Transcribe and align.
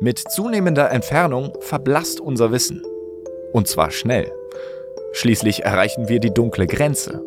Mit 0.00 0.20
zunehmender 0.20 0.92
Entfernung 0.92 1.52
verblasst 1.58 2.20
unser 2.20 2.52
Wissen. 2.52 2.84
Und 3.52 3.66
zwar 3.66 3.90
schnell. 3.90 4.30
Schließlich 5.12 5.64
erreichen 5.64 6.08
wir 6.08 6.20
die 6.20 6.32
dunkle 6.32 6.68
Grenze, 6.68 7.20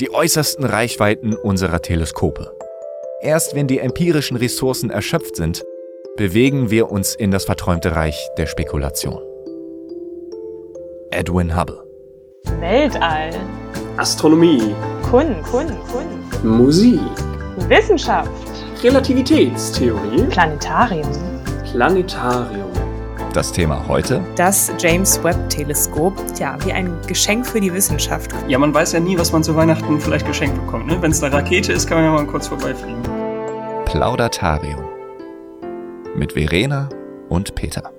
die 0.00 0.12
äußersten 0.12 0.66
Reichweiten 0.66 1.34
unserer 1.34 1.80
Teleskope. 1.80 2.54
Erst 3.22 3.54
wenn 3.54 3.68
die 3.68 3.78
empirischen 3.78 4.36
Ressourcen 4.36 4.90
erschöpft 4.90 5.36
sind, 5.36 5.64
bewegen 6.16 6.70
wir 6.70 6.90
uns 6.90 7.14
in 7.14 7.30
das 7.30 7.46
verträumte 7.46 7.96
Reich 7.96 8.28
der 8.36 8.46
Spekulation. 8.46 9.22
Edwin 11.10 11.56
Hubble. 11.56 11.82
Weltall. 12.60 13.30
Astronomie. 13.96 14.74
Kunst. 15.10 15.50
Kunst. 15.50 15.74
Kunst. 15.90 16.44
Musik. 16.44 17.00
Wissenschaft. 17.68 18.30
Relativitätstheorie. 18.82 20.24
Planetarium. 20.24 21.33
Planetarium. 21.74 22.70
Das 23.32 23.50
Thema 23.50 23.88
heute? 23.88 24.24
Das 24.36 24.72
James 24.78 25.20
Webb 25.24 25.50
Teleskop, 25.50 26.14
ja, 26.38 26.56
wie 26.64 26.72
ein 26.72 26.96
Geschenk 27.08 27.44
für 27.44 27.60
die 27.60 27.74
Wissenschaft. 27.74 28.30
Ja, 28.46 28.60
man 28.60 28.72
weiß 28.72 28.92
ja 28.92 29.00
nie, 29.00 29.18
was 29.18 29.32
man 29.32 29.42
zu 29.42 29.56
Weihnachten 29.56 30.00
vielleicht 30.00 30.24
geschenkt 30.24 30.54
bekommt. 30.54 30.86
Ne? 30.86 31.02
Wenn 31.02 31.10
es 31.10 31.20
eine 31.20 31.34
Rakete 31.34 31.72
ist, 31.72 31.88
kann 31.88 31.98
man 31.98 32.04
ja 32.04 32.12
mal 32.12 32.28
kurz 32.28 32.46
vorbeifliegen. 32.46 33.02
Plaudatarium. 33.86 34.84
Mit 36.14 36.34
Verena 36.34 36.88
und 37.28 37.56
Peter. 37.56 37.90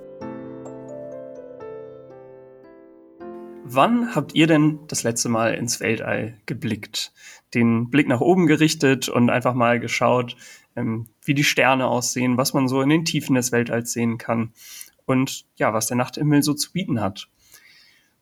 Wann 3.64 4.14
habt 4.14 4.34
ihr 4.34 4.46
denn 4.46 4.78
das 4.88 5.02
letzte 5.02 5.28
Mal 5.28 5.52
ins 5.52 5.80
Weltall 5.80 6.38
geblickt? 6.46 7.12
Den 7.52 7.90
Blick 7.90 8.08
nach 8.08 8.22
oben 8.22 8.46
gerichtet 8.46 9.10
und 9.10 9.28
einfach 9.28 9.52
mal 9.52 9.80
geschaut, 9.80 10.34
ähm, 10.76 11.08
wie 11.24 11.34
die 11.34 11.44
Sterne 11.44 11.86
aussehen, 11.86 12.36
was 12.36 12.54
man 12.54 12.68
so 12.68 12.80
in 12.82 12.88
den 12.88 13.04
Tiefen 13.04 13.34
des 13.34 13.52
Weltalls 13.52 13.92
sehen 13.92 14.18
kann 14.18 14.52
und 15.06 15.46
ja, 15.56 15.72
was 15.72 15.86
der 15.86 15.96
Nachthimmel 15.96 16.42
so 16.42 16.54
zu 16.54 16.72
bieten 16.72 17.00
hat. 17.00 17.28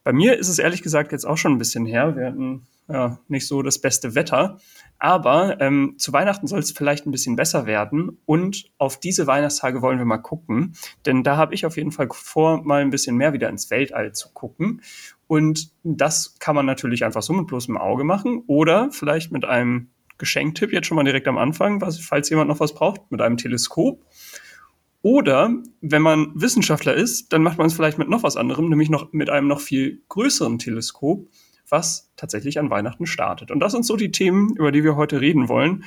Bei 0.04 0.12
mir 0.12 0.38
ist 0.38 0.48
es 0.48 0.58
ehrlich 0.58 0.82
gesagt 0.82 1.12
jetzt 1.12 1.24
auch 1.24 1.38
schon 1.38 1.52
ein 1.52 1.58
bisschen 1.58 1.86
her. 1.86 2.14
Wir 2.14 2.26
hatten 2.26 2.66
ja, 2.88 3.18
nicht 3.28 3.48
so 3.48 3.62
das 3.62 3.80
beste 3.80 4.14
Wetter. 4.14 4.58
Aber 4.98 5.60
ähm, 5.60 5.94
zu 5.96 6.12
Weihnachten 6.12 6.46
soll 6.46 6.60
es 6.60 6.72
vielleicht 6.72 7.06
ein 7.06 7.10
bisschen 7.10 7.36
besser 7.36 7.64
werden. 7.66 8.18
Und 8.26 8.70
auf 8.78 9.00
diese 9.00 9.26
Weihnachtstage 9.26 9.82
wollen 9.82 9.98
wir 9.98 10.04
mal 10.04 10.18
gucken. 10.18 10.74
Denn 11.06 11.22
da 11.22 11.36
habe 11.36 11.54
ich 11.54 11.64
auf 11.64 11.76
jeden 11.78 11.92
Fall 11.92 12.08
vor, 12.12 12.62
mal 12.62 12.82
ein 12.82 12.90
bisschen 12.90 13.16
mehr 13.16 13.32
wieder 13.32 13.48
ins 13.48 13.70
Weltall 13.70 14.12
zu 14.12 14.32
gucken. 14.32 14.82
Und 15.26 15.72
das 15.82 16.36
kann 16.38 16.54
man 16.54 16.66
natürlich 16.66 17.04
einfach 17.04 17.22
so 17.22 17.32
mit 17.32 17.46
bloßem 17.46 17.78
Auge 17.78 18.04
machen. 18.04 18.42
Oder 18.46 18.90
vielleicht 18.92 19.32
mit 19.32 19.46
einem 19.46 19.88
Geschenktipp 20.18 20.72
jetzt 20.72 20.86
schon 20.86 20.96
mal 20.96 21.04
direkt 21.04 21.28
am 21.28 21.38
Anfang, 21.38 21.80
falls 21.80 22.30
jemand 22.30 22.48
noch 22.48 22.60
was 22.60 22.74
braucht, 22.74 23.10
mit 23.10 23.20
einem 23.20 23.36
Teleskop. 23.36 24.04
Oder 25.02 25.54
wenn 25.80 26.02
man 26.02 26.32
Wissenschaftler 26.34 26.94
ist, 26.94 27.32
dann 27.32 27.42
macht 27.42 27.58
man 27.58 27.66
es 27.66 27.74
vielleicht 27.74 27.98
mit 27.98 28.08
noch 28.08 28.22
was 28.22 28.36
anderem, 28.36 28.68
nämlich 28.68 28.88
noch 28.88 29.12
mit 29.12 29.28
einem 29.28 29.48
noch 29.48 29.60
viel 29.60 30.02
größeren 30.08 30.58
Teleskop 30.58 31.28
was 31.68 32.12
tatsächlich 32.16 32.58
an 32.58 32.70
Weihnachten 32.70 33.06
startet. 33.06 33.50
Und 33.50 33.60
das 33.60 33.72
sind 33.72 33.84
so 33.84 33.96
die 33.96 34.10
Themen, 34.10 34.54
über 34.56 34.72
die 34.72 34.84
wir 34.84 34.96
heute 34.96 35.20
reden 35.20 35.48
wollen. 35.48 35.84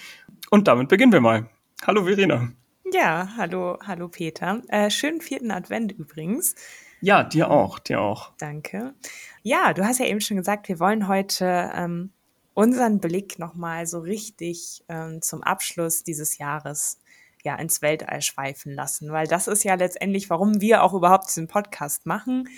Und 0.50 0.68
damit 0.68 0.90
beginnen 0.90 1.12
wir 1.12 1.22
mal. 1.22 1.50
Hallo 1.86 2.04
Verena. 2.06 2.52
Ja, 2.92 3.30
hallo, 3.38 3.78
hallo 3.86 4.08
Peter. 4.08 4.62
Äh, 4.70 4.90
schönen 4.90 5.22
vierten 5.22 5.52
Advent 5.52 5.92
übrigens. 5.92 6.56
Ja, 7.02 7.24
dir 7.24 7.52
auch, 7.52 7.80
dir 7.80 8.02
auch. 8.02 8.32
Danke. 8.40 8.96
Ja, 9.44 9.74
du 9.74 9.86
hast 9.86 10.00
ja 10.00 10.06
eben 10.06 10.22
schon 10.22 10.38
gesagt, 10.38 10.68
wir 10.68 10.80
wollen 10.80 11.08
heute 11.08 11.72
ähm, 11.76 12.12
unseren 12.58 12.98
Blick 13.00 13.38
nochmal 13.38 13.86
so 13.86 14.00
richtig 14.00 14.84
ähm, 14.90 15.22
zum 15.22 15.44
Abschluss 15.44 16.02
dieses 16.02 16.40
Jahres 16.40 16.98
ja 17.44 17.56
ins 17.56 17.84
Weltall 17.84 18.24
schweifen 18.24 18.74
lassen, 18.74 19.12
weil 19.12 19.28
das 19.28 19.48
ist 19.48 19.64
ja 19.64 19.76
letztendlich, 19.76 20.32
warum 20.32 20.60
wir 20.60 20.82
auch 20.82 20.96
überhaupt 20.96 21.28
diesen 21.28 21.48
Podcast 21.48 22.08
machen 22.08 22.50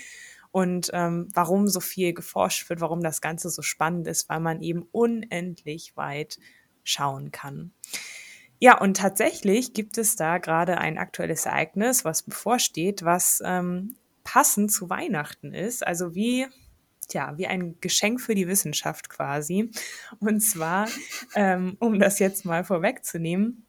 und 0.52 0.90
ähm, 0.94 1.28
warum 1.34 1.68
so 1.68 1.82
viel 1.82 2.14
geforscht 2.14 2.70
wird, 2.70 2.80
warum 2.80 3.04
das 3.04 3.20
Ganze 3.20 3.50
so 3.50 3.62
spannend 3.62 4.08
ist, 4.08 4.30
weil 4.30 4.40
man 4.40 4.62
eben 4.62 4.88
unendlich 4.94 5.98
weit 5.98 6.40
schauen 6.86 7.32
kann. 7.32 7.74
Ja, 8.58 8.80
und 8.80 8.96
tatsächlich 8.96 9.74
gibt 9.74 9.98
es 9.98 10.16
da 10.16 10.38
gerade 10.38 10.78
ein 10.78 10.98
aktuelles 10.98 11.46
Ereignis, 11.46 12.06
was 12.06 12.24
bevorsteht, 12.24 13.04
was 13.04 13.44
ähm, 13.44 13.98
passend 14.24 14.72
zu 14.72 14.90
Weihnachten 14.90 15.54
ist. 15.54 15.86
Also 15.86 16.16
wie, 16.16 16.48
ja, 17.14 17.38
wie 17.38 17.48
ein 17.48 17.80
Geschenk 17.82 18.22
für 18.22 18.36
die 18.36 18.48
Wissenschaft 18.48 19.10
quasi. 19.10 19.72
Und 20.20 20.42
zwar, 20.42 20.88
ähm, 21.36 21.78
um 21.80 22.00
das 22.00 22.20
jetzt 22.20 22.46
mal 22.46 22.64
vorwegzunehmen, 22.64 23.66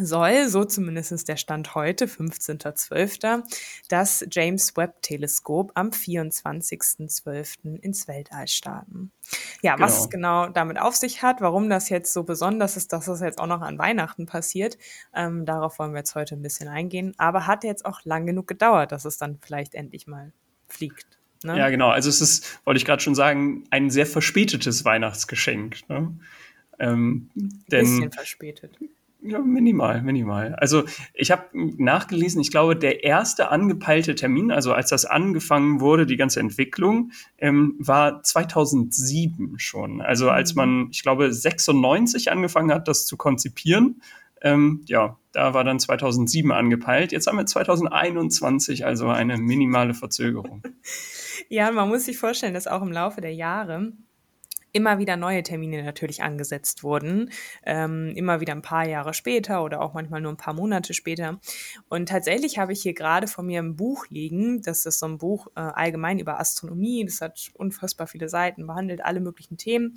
soll, 0.00 0.48
so 0.48 0.64
zumindest 0.64 1.28
der 1.28 1.36
Stand 1.36 1.74
heute, 1.74 2.06
15.12., 2.06 3.42
das 3.88 4.24
James 4.30 4.76
Webb 4.76 5.02
Teleskop 5.02 5.72
am 5.74 5.90
24.12. 5.90 7.80
ins 7.80 8.06
Weltall 8.06 8.46
starten. 8.46 9.12
Ja, 9.62 9.74
genau. 9.74 9.86
was 9.86 10.00
es 10.00 10.10
genau 10.10 10.48
damit 10.48 10.80
auf 10.80 10.94
sich 10.94 11.22
hat, 11.22 11.40
warum 11.40 11.68
das 11.68 11.88
jetzt 11.88 12.12
so 12.12 12.22
besonders 12.22 12.76
ist, 12.76 12.92
dass 12.92 13.06
das 13.06 13.20
jetzt 13.20 13.40
auch 13.40 13.46
noch 13.46 13.60
an 13.60 13.78
Weihnachten 13.78 14.26
passiert, 14.26 14.78
ähm, 15.14 15.44
darauf 15.44 15.78
wollen 15.78 15.92
wir 15.92 15.98
jetzt 15.98 16.14
heute 16.14 16.36
ein 16.36 16.42
bisschen 16.42 16.68
eingehen. 16.68 17.14
Aber 17.18 17.46
hat 17.46 17.64
jetzt 17.64 17.84
auch 17.84 18.04
lang 18.04 18.26
genug 18.26 18.46
gedauert, 18.46 18.92
dass 18.92 19.04
es 19.04 19.18
dann 19.18 19.38
vielleicht 19.40 19.74
endlich 19.74 20.06
mal 20.06 20.32
fliegt. 20.68 21.17
Ne? 21.42 21.58
Ja, 21.58 21.70
genau. 21.70 21.88
Also 21.88 22.08
es 22.08 22.20
ist, 22.20 22.60
wollte 22.64 22.78
ich 22.78 22.84
gerade 22.84 23.02
schon 23.02 23.14
sagen, 23.14 23.64
ein 23.70 23.90
sehr 23.90 24.06
verspätetes 24.06 24.84
Weihnachtsgeschenk. 24.84 25.88
Ne? 25.88 26.12
Ähm, 26.78 27.30
ein 27.36 27.64
bisschen 27.68 28.12
verspätet. 28.12 28.78
Ja, 29.20 29.40
minimal, 29.40 30.00
minimal. 30.02 30.54
Also 30.54 30.84
ich 31.12 31.32
habe 31.32 31.42
nachgelesen, 31.52 32.40
ich 32.40 32.52
glaube, 32.52 32.76
der 32.76 33.02
erste 33.02 33.50
angepeilte 33.50 34.14
Termin, 34.14 34.52
also 34.52 34.72
als 34.72 34.90
das 34.90 35.04
angefangen 35.06 35.80
wurde, 35.80 36.06
die 36.06 36.16
ganze 36.16 36.38
Entwicklung, 36.38 37.10
ähm, 37.38 37.74
war 37.80 38.22
2007 38.22 39.58
schon. 39.58 40.00
Also 40.00 40.26
mhm. 40.26 40.30
als 40.30 40.54
man, 40.54 40.88
ich 40.92 41.02
glaube, 41.02 41.32
96 41.32 42.30
angefangen 42.30 42.70
hat, 42.72 42.86
das 42.86 43.06
zu 43.06 43.16
konzipieren. 43.16 44.02
Ähm, 44.40 44.82
ja, 44.86 45.16
da 45.32 45.52
war 45.52 45.64
dann 45.64 45.80
2007 45.80 46.52
angepeilt. 46.52 47.10
Jetzt 47.10 47.26
haben 47.26 47.38
wir 47.38 47.46
2021, 47.46 48.86
also 48.86 49.08
eine 49.08 49.36
minimale 49.36 49.94
Verzögerung. 49.94 50.62
Ja, 51.48 51.70
man 51.70 51.88
muss 51.88 52.04
sich 52.04 52.18
vorstellen, 52.18 52.54
dass 52.54 52.66
auch 52.66 52.82
im 52.82 52.92
Laufe 52.92 53.20
der 53.20 53.34
Jahre 53.34 53.92
immer 54.72 54.98
wieder 54.98 55.16
neue 55.16 55.42
Termine 55.42 55.82
natürlich 55.82 56.22
angesetzt 56.22 56.82
wurden, 56.82 57.30
ähm, 57.64 58.12
immer 58.14 58.40
wieder 58.40 58.52
ein 58.52 58.62
paar 58.62 58.86
Jahre 58.86 59.14
später 59.14 59.64
oder 59.64 59.80
auch 59.80 59.94
manchmal 59.94 60.20
nur 60.20 60.32
ein 60.32 60.36
paar 60.36 60.54
Monate 60.54 60.94
später. 60.94 61.40
Und 61.88 62.08
tatsächlich 62.08 62.58
habe 62.58 62.72
ich 62.72 62.82
hier 62.82 62.94
gerade 62.94 63.26
vor 63.28 63.44
mir 63.44 63.60
ein 63.60 63.76
Buch 63.76 64.06
liegen, 64.08 64.62
das 64.62 64.84
ist 64.84 64.98
so 64.98 65.06
ein 65.06 65.18
Buch 65.18 65.48
äh, 65.56 65.60
allgemein 65.60 66.18
über 66.18 66.38
Astronomie, 66.38 67.04
das 67.04 67.20
hat 67.20 67.50
unfassbar 67.54 68.06
viele 68.06 68.28
Seiten, 68.28 68.66
behandelt 68.66 69.04
alle 69.04 69.20
möglichen 69.20 69.56
Themen. 69.56 69.96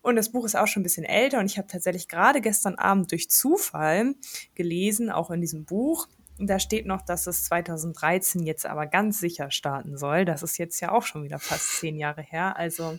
Und 0.00 0.16
das 0.16 0.30
Buch 0.30 0.44
ist 0.44 0.54
auch 0.54 0.66
schon 0.66 0.82
ein 0.82 0.84
bisschen 0.84 1.04
älter 1.04 1.40
und 1.40 1.46
ich 1.46 1.56
habe 1.56 1.66
tatsächlich 1.66 2.08
gerade 2.08 2.40
gestern 2.40 2.74
Abend 2.74 3.10
durch 3.10 3.30
Zufall 3.30 4.14
gelesen, 4.54 5.10
auch 5.10 5.30
in 5.30 5.40
diesem 5.40 5.64
Buch, 5.64 6.08
da 6.38 6.58
steht 6.58 6.86
noch, 6.86 7.02
dass 7.02 7.26
es 7.26 7.44
2013 7.44 8.42
jetzt 8.42 8.66
aber 8.66 8.86
ganz 8.86 9.20
sicher 9.20 9.50
starten 9.50 9.96
soll. 9.96 10.24
Das 10.24 10.42
ist 10.42 10.58
jetzt 10.58 10.80
ja 10.80 10.92
auch 10.92 11.02
schon 11.02 11.24
wieder 11.24 11.38
fast 11.38 11.78
zehn 11.78 11.96
Jahre 11.96 12.22
her. 12.22 12.56
Also 12.56 12.98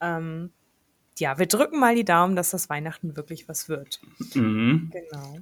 ähm, 0.00 0.50
ja, 1.18 1.38
wir 1.38 1.46
drücken 1.46 1.78
mal 1.78 1.94
die 1.94 2.04
Daumen, 2.04 2.36
dass 2.36 2.50
das 2.50 2.68
Weihnachten 2.68 3.16
wirklich 3.16 3.48
was 3.48 3.68
wird. 3.68 4.00
Mhm. 4.34 4.90
Genau. 4.92 5.38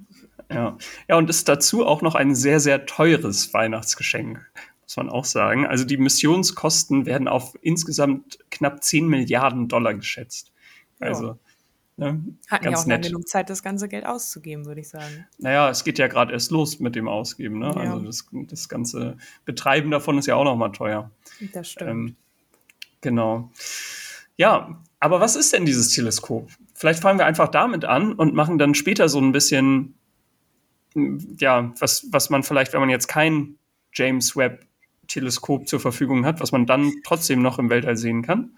Ja. 0.51 0.77
ja, 1.07 1.15
und 1.15 1.29
ist 1.29 1.47
dazu 1.47 1.85
auch 1.85 2.01
noch 2.01 2.15
ein 2.15 2.35
sehr, 2.35 2.59
sehr 2.59 2.85
teures 2.85 3.53
Weihnachtsgeschenk, 3.53 4.39
muss 4.83 4.97
man 4.97 5.09
auch 5.09 5.25
sagen. 5.25 5.65
Also 5.65 5.85
die 5.85 5.97
Missionskosten 5.97 7.05
werden 7.05 7.27
auf 7.27 7.57
insgesamt 7.61 8.39
knapp 8.51 8.83
10 8.83 9.07
Milliarden 9.07 9.67
Dollar 9.67 9.93
geschätzt. 9.93 10.51
Also. 10.99 11.39
Ne, 11.95 12.23
Hatten 12.49 12.71
ja 12.71 12.77
auch 12.77 12.85
nett. 12.87 13.03
genug 13.03 13.27
Zeit, 13.27 13.51
das 13.51 13.61
ganze 13.61 13.87
Geld 13.87 14.05
auszugeben, 14.05 14.65
würde 14.65 14.81
ich 14.81 14.89
sagen. 14.89 15.27
Naja, 15.37 15.69
es 15.69 15.83
geht 15.83 15.99
ja 15.99 16.07
gerade 16.07 16.33
erst 16.33 16.49
los 16.49 16.79
mit 16.79 16.95
dem 16.95 17.07
Ausgeben. 17.07 17.59
Ne? 17.59 17.67
Ja. 17.67 17.93
Also 17.93 17.99
das, 17.99 18.27
das 18.31 18.67
ganze 18.67 19.17
Betreiben 19.45 19.91
davon 19.91 20.17
ist 20.17 20.25
ja 20.25 20.35
auch 20.35 20.43
noch 20.43 20.55
mal 20.55 20.69
teuer. 20.69 21.11
Das 21.53 21.69
stimmt. 21.69 21.91
Ähm, 21.91 22.15
genau. 23.01 23.51
Ja, 24.37 24.81
aber 24.99 25.19
was 25.19 25.35
ist 25.35 25.53
denn 25.53 25.65
dieses 25.65 25.89
Teleskop? 25.89 26.49
Vielleicht 26.73 27.01
fangen 27.01 27.19
wir 27.19 27.27
einfach 27.27 27.49
damit 27.49 27.85
an 27.85 28.13
und 28.13 28.33
machen 28.33 28.57
dann 28.57 28.73
später 28.73 29.07
so 29.07 29.19
ein 29.19 29.31
bisschen, 29.31 29.93
ja, 30.95 31.73
was, 31.79 32.07
was 32.11 32.31
man 32.31 32.41
vielleicht, 32.41 32.73
wenn 32.73 32.79
man 32.79 32.89
jetzt 32.89 33.07
kein 33.07 33.57
James 33.93 34.35
Webb 34.35 34.65
Teleskop 35.07 35.67
zur 35.67 35.79
Verfügung 35.79 36.25
hat, 36.25 36.39
was 36.39 36.51
man 36.51 36.65
dann 36.65 36.91
trotzdem 37.03 37.41
noch 37.41 37.59
im 37.59 37.69
Weltall 37.69 37.97
sehen 37.97 38.23
kann. 38.23 38.57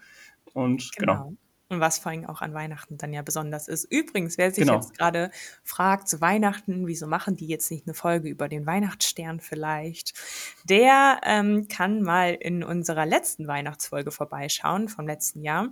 Und 0.54 0.90
genau. 0.96 1.14
genau. 1.14 1.36
Und 1.68 1.80
was 1.80 1.98
vor 1.98 2.12
allem 2.12 2.26
auch 2.26 2.42
an 2.42 2.54
Weihnachten 2.54 2.96
dann 2.96 3.12
ja 3.12 3.22
besonders 3.22 3.66
ist. 3.66 3.84
Übrigens, 3.90 4.38
wer 4.38 4.52
sich 4.52 4.64
Genau. 4.64 4.76
jetzt 4.76 4.96
gerade 4.96 5.32
fragt 5.64 6.08
zu 6.08 6.20
Weihnachten, 6.20 6.86
wieso 6.86 7.08
machen 7.08 7.34
die 7.34 7.48
jetzt 7.48 7.72
nicht 7.72 7.88
eine 7.88 7.94
Folge 7.94 8.28
über 8.28 8.48
den 8.48 8.66
Weihnachtsstern 8.66 9.40
vielleicht, 9.40 10.14
der 10.62 11.20
ähm, 11.24 11.66
kann 11.66 12.02
mal 12.02 12.34
in 12.34 12.62
unserer 12.62 13.04
letzten 13.04 13.48
Weihnachtsfolge 13.48 14.12
vorbeischauen 14.12 14.88
vom 14.88 15.08
letzten 15.08 15.42
Jahr. 15.42 15.70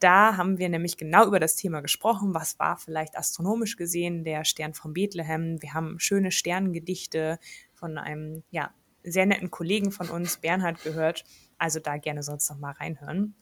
Da 0.00 0.36
haben 0.36 0.58
wir 0.58 0.68
nämlich 0.68 0.98
genau 0.98 1.26
über 1.26 1.40
das 1.40 1.56
Thema 1.56 1.80
gesprochen. 1.80 2.34
Was 2.34 2.58
war 2.58 2.76
vielleicht 2.76 3.16
astronomisch 3.16 3.76
gesehen 3.76 4.24
der 4.24 4.44
Stern 4.44 4.74
von 4.74 4.92
Bethlehem? 4.92 5.62
Wir 5.62 5.72
haben 5.72 5.98
schöne 5.98 6.30
Sternengedichte 6.30 7.38
von 7.72 7.96
einem 7.96 8.42
ja, 8.50 8.70
sehr 9.02 9.24
netten 9.24 9.50
Kollegen 9.50 9.92
von 9.92 10.10
uns, 10.10 10.36
Bernhard, 10.36 10.82
gehört. 10.82 11.24
Also 11.56 11.80
da 11.80 11.96
gerne 11.96 12.22
sonst 12.22 12.50
noch 12.50 12.58
mal 12.58 12.72
reinhören. 12.72 13.34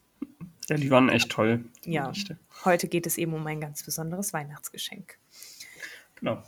Ja, 0.70 0.76
die 0.76 0.90
waren 0.90 1.08
echt 1.08 1.30
toll. 1.30 1.64
Ja, 1.84 2.06
Gedichte. 2.06 2.38
heute 2.64 2.86
geht 2.86 3.06
es 3.06 3.18
eben 3.18 3.34
um 3.34 3.46
ein 3.46 3.60
ganz 3.60 3.82
besonderes 3.82 4.32
Weihnachtsgeschenk. 4.32 5.18
Genau. 6.14 6.42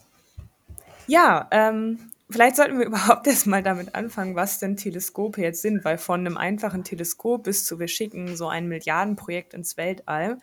Ja, 1.09 1.49
ähm, 1.51 1.99
vielleicht 2.31 2.55
sollten 2.55 2.79
wir 2.79 2.87
überhaupt 2.87 3.27
erstmal 3.27 3.63
damit 3.63 3.95
anfangen, 3.97 4.37
was 4.37 4.61
denn 4.61 4.77
Teleskope 4.77 5.43
jetzt 5.43 5.63
sind, 5.63 5.85
weil 5.85 5.99
von 5.99 6.21
einem 6.21 6.37
einfachen 6.37 6.85
Teleskop 6.85 7.43
bis 7.43 7.67
zu 7.67 7.81
wir 7.81 7.89
schicken 7.89 8.37
so 8.37 8.49
ein 8.49 8.69
Milliardenprojekt 8.69 9.55
ins 9.55 9.77
Weltall 9.77 10.39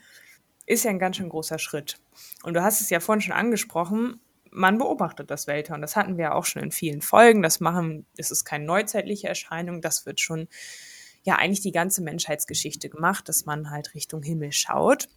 ist 0.65 0.83
ja 0.83 0.91
ein 0.91 0.99
ganz 0.99 1.17
schön 1.17 1.29
großer 1.29 1.57
Schritt. 1.57 1.97
Und 2.43 2.53
du 2.53 2.61
hast 2.61 2.79
es 2.79 2.91
ja 2.91 2.99
vorhin 2.99 3.21
schon 3.21 3.33
angesprochen, 3.33 4.19
man 4.51 4.77
beobachtet 4.77 5.31
das 5.31 5.47
Weltall 5.47 5.75
und 5.75 5.81
das 5.81 5.95
hatten 5.95 6.17
wir 6.17 6.25
ja 6.25 6.33
auch 6.33 6.45
schon 6.45 6.63
in 6.63 6.71
vielen 6.71 7.01
Folgen. 7.01 7.41
Das 7.41 7.59
machen, 7.59 8.05
das 8.17 8.31
ist 8.31 8.45
keine 8.45 8.65
neuzeitliche 8.65 9.27
Erscheinung, 9.27 9.81
das 9.81 10.05
wird 10.05 10.19
schon 10.19 10.47
ja 11.29 11.35
eigentlich 11.35 11.61
die 11.61 11.71
ganze 11.71 12.03
Menschheitsgeschichte 12.03 12.89
gemacht, 12.89 13.29
dass 13.29 13.45
man 13.45 13.69
halt 13.69 13.93
Richtung 13.93 14.23
Himmel 14.23 14.51
schaut. 14.51 15.07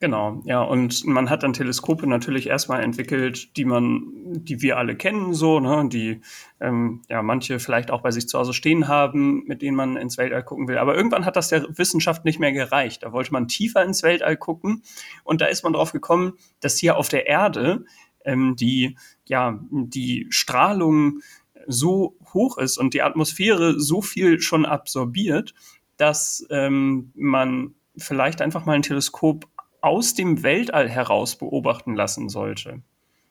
Genau, 0.00 0.42
ja, 0.46 0.60
und 0.60 1.06
man 1.06 1.30
hat 1.30 1.44
dann 1.44 1.52
Teleskope 1.52 2.08
natürlich 2.08 2.48
erstmal 2.48 2.82
entwickelt, 2.82 3.56
die 3.56 3.64
man, 3.64 4.02
die 4.34 4.60
wir 4.60 4.76
alle 4.76 4.96
kennen, 4.96 5.32
so, 5.32 5.60
ne, 5.60 5.88
die 5.88 6.22
ähm, 6.60 7.02
ja 7.08 7.22
manche 7.22 7.60
vielleicht 7.60 7.92
auch 7.92 8.02
bei 8.02 8.10
sich 8.10 8.26
zu 8.26 8.36
Hause 8.36 8.52
stehen 8.52 8.88
haben, 8.88 9.44
mit 9.46 9.62
denen 9.62 9.76
man 9.76 9.96
ins 9.96 10.18
Weltall 10.18 10.42
gucken 10.42 10.66
will. 10.66 10.78
Aber 10.78 10.96
irgendwann 10.96 11.24
hat 11.24 11.36
das 11.36 11.50
der 11.50 11.78
Wissenschaft 11.78 12.24
nicht 12.24 12.40
mehr 12.40 12.50
gereicht. 12.50 13.04
Da 13.04 13.12
wollte 13.12 13.32
man 13.32 13.46
tiefer 13.46 13.84
ins 13.84 14.02
Weltall 14.02 14.36
gucken 14.36 14.82
und 15.22 15.40
da 15.40 15.46
ist 15.46 15.62
man 15.62 15.72
drauf 15.72 15.92
gekommen, 15.92 16.32
dass 16.58 16.78
hier 16.78 16.96
auf 16.96 17.08
der 17.08 17.28
Erde 17.28 17.84
ähm, 18.24 18.56
die 18.56 18.98
ja 19.28 19.60
die 19.70 20.26
Strahlung 20.30 21.20
so 21.66 22.16
hoch 22.32 22.58
ist 22.58 22.78
und 22.78 22.94
die 22.94 23.02
Atmosphäre 23.02 23.78
so 23.80 24.02
viel 24.02 24.40
schon 24.40 24.66
absorbiert, 24.66 25.54
dass 25.96 26.46
ähm, 26.50 27.12
man 27.14 27.74
vielleicht 27.96 28.40
einfach 28.40 28.64
mal 28.64 28.74
ein 28.74 28.82
Teleskop 28.82 29.46
aus 29.80 30.14
dem 30.14 30.42
Weltall 30.42 30.88
heraus 30.88 31.36
beobachten 31.36 31.94
lassen 31.94 32.28
sollte. 32.28 32.82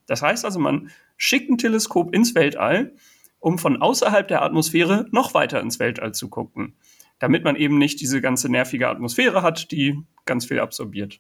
Das 0.06 0.22
heißt 0.22 0.45
also, 0.45 0.60
man 0.60 0.92
schickt 1.18 1.50
ein 1.50 1.57
Teleskop 1.57 2.13
ins 2.13 2.36
Weltall, 2.36 2.94
um 3.39 3.57
von 3.57 3.81
außerhalb 3.81 4.28
der 4.28 4.42
Atmosphäre 4.42 5.07
noch 5.12 5.33
weiter 5.33 5.62
ins 5.62 5.80
Weltall 5.80 6.13
zu 6.13 6.30
gucken, 6.30 6.75
damit 7.19 7.44
man 7.44 7.56
eben 7.56 7.78
nicht 7.78 8.01
diese 8.01 8.22
ganze 8.22 8.50
nervige 8.50 8.89
Atmosphäre 8.89 9.42
hat, 9.42 9.72
die 9.72 10.00
ganz 10.25 10.45
viel 10.45 10.60
absorbiert. 10.60 11.19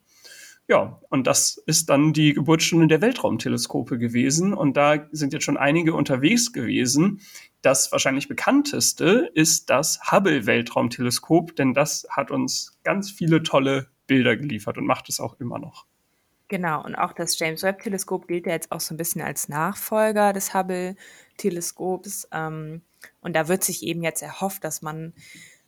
Ja, 0.67 1.01
und 1.09 1.27
das 1.27 1.61
ist 1.65 1.89
dann 1.89 2.13
die 2.13 2.33
Geburtsstunde 2.33 2.87
der 2.87 3.01
Weltraumteleskope 3.01 3.97
gewesen. 3.97 4.53
Und 4.53 4.77
da 4.77 5.07
sind 5.11 5.33
jetzt 5.33 5.43
schon 5.43 5.57
einige 5.57 5.93
unterwegs 5.93 6.53
gewesen. 6.53 7.19
Das 7.61 7.91
wahrscheinlich 7.91 8.27
bekannteste 8.27 9.31
ist 9.33 9.69
das 9.69 9.99
Hubble-Weltraumteleskop, 10.11 11.55
denn 11.55 11.73
das 11.73 12.07
hat 12.09 12.31
uns 12.31 12.79
ganz 12.83 13.11
viele 13.11 13.43
tolle 13.43 13.87
Bilder 14.07 14.35
geliefert 14.37 14.77
und 14.77 14.85
macht 14.85 15.09
es 15.09 15.19
auch 15.19 15.39
immer 15.39 15.59
noch. 15.59 15.85
Genau, 16.47 16.83
und 16.83 16.95
auch 16.95 17.13
das 17.13 17.39
James 17.39 17.63
Webb-Teleskop 17.63 18.27
gilt 18.27 18.45
ja 18.45 18.51
jetzt 18.51 18.71
auch 18.71 18.81
so 18.81 18.93
ein 18.93 18.97
bisschen 18.97 19.21
als 19.21 19.47
Nachfolger 19.47 20.33
des 20.33 20.53
Hubble-Teleskops. 20.53 22.27
Ähm, 22.33 22.81
und 23.21 23.35
da 23.35 23.47
wird 23.47 23.63
sich 23.63 23.83
eben 23.83 24.03
jetzt 24.03 24.21
erhofft, 24.21 24.63
dass 24.63 24.81
man 24.81 25.13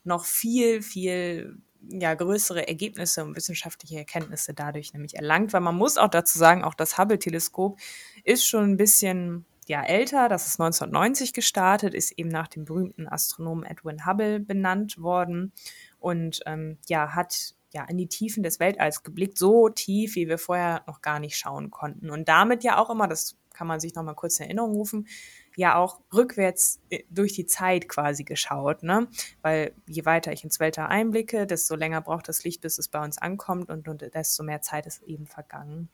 noch 0.03 0.25
viel, 0.25 0.81
viel 0.81 1.57
ja, 1.89 2.13
größere 2.13 2.67
Ergebnisse 2.67 3.23
und 3.23 3.35
wissenschaftliche 3.35 3.97
Erkenntnisse 3.97 4.53
dadurch 4.53 4.93
nämlich 4.93 5.15
erlangt, 5.15 5.53
weil 5.53 5.61
man 5.61 5.75
muss 5.75 5.97
auch 5.97 6.07
dazu 6.09 6.37
sagen, 6.37 6.63
auch 6.63 6.73
das 6.73 6.97
Hubble-Teleskop 6.97 7.77
ist 8.23 8.45
schon 8.45 8.71
ein 8.71 8.77
bisschen 8.77 9.45
ja, 9.67 9.83
älter, 9.83 10.27
das 10.29 10.47
ist 10.47 10.59
1990 10.59 11.33
gestartet, 11.33 11.93
ist 11.93 12.11
eben 12.17 12.29
nach 12.29 12.47
dem 12.47 12.65
berühmten 12.65 13.07
Astronomen 13.07 13.63
Edwin 13.63 14.05
Hubble 14.05 14.39
benannt 14.39 15.01
worden 15.01 15.53
und 15.99 16.41
ähm, 16.45 16.77
ja, 16.87 17.15
hat 17.15 17.55
ja 17.73 17.85
in 17.85 17.97
die 17.97 18.07
Tiefen 18.07 18.43
des 18.43 18.59
Weltalls 18.59 19.03
geblickt, 19.03 19.37
so 19.37 19.69
tief, 19.69 20.15
wie 20.15 20.27
wir 20.27 20.37
vorher 20.37 20.83
noch 20.85 21.01
gar 21.01 21.19
nicht 21.19 21.37
schauen 21.37 21.71
konnten. 21.71 22.09
Und 22.09 22.27
damit 22.27 22.63
ja 22.63 22.77
auch 22.77 22.89
immer, 22.89 23.07
das 23.07 23.35
kann 23.53 23.67
man 23.67 23.79
sich 23.79 23.95
noch 23.95 24.03
mal 24.03 24.13
kurz 24.13 24.39
in 24.39 24.45
Erinnerung 24.45 24.73
rufen, 24.73 25.07
ja 25.55 25.75
auch 25.75 25.99
rückwärts 26.13 26.79
äh, 26.89 27.03
durch 27.09 27.33
die 27.33 27.45
Zeit 27.45 27.87
quasi 27.89 28.23
geschaut, 28.23 28.83
ne? 28.83 29.07
Weil 29.41 29.73
je 29.87 30.05
weiter 30.05 30.31
ich 30.31 30.43
ins 30.43 30.59
Weltall 30.59 30.87
einblicke, 30.87 31.47
desto 31.47 31.75
länger 31.75 32.01
braucht 32.01 32.27
das 32.27 32.43
Licht, 32.43 32.61
bis 32.61 32.77
es 32.77 32.87
bei 32.87 33.03
uns 33.03 33.17
ankommt 33.17 33.69
und, 33.69 33.87
und 33.87 34.01
desto 34.13 34.43
mehr 34.43 34.61
Zeit 34.61 34.85
ist 34.85 35.03
eben 35.03 35.25
vergangen. 35.25 35.89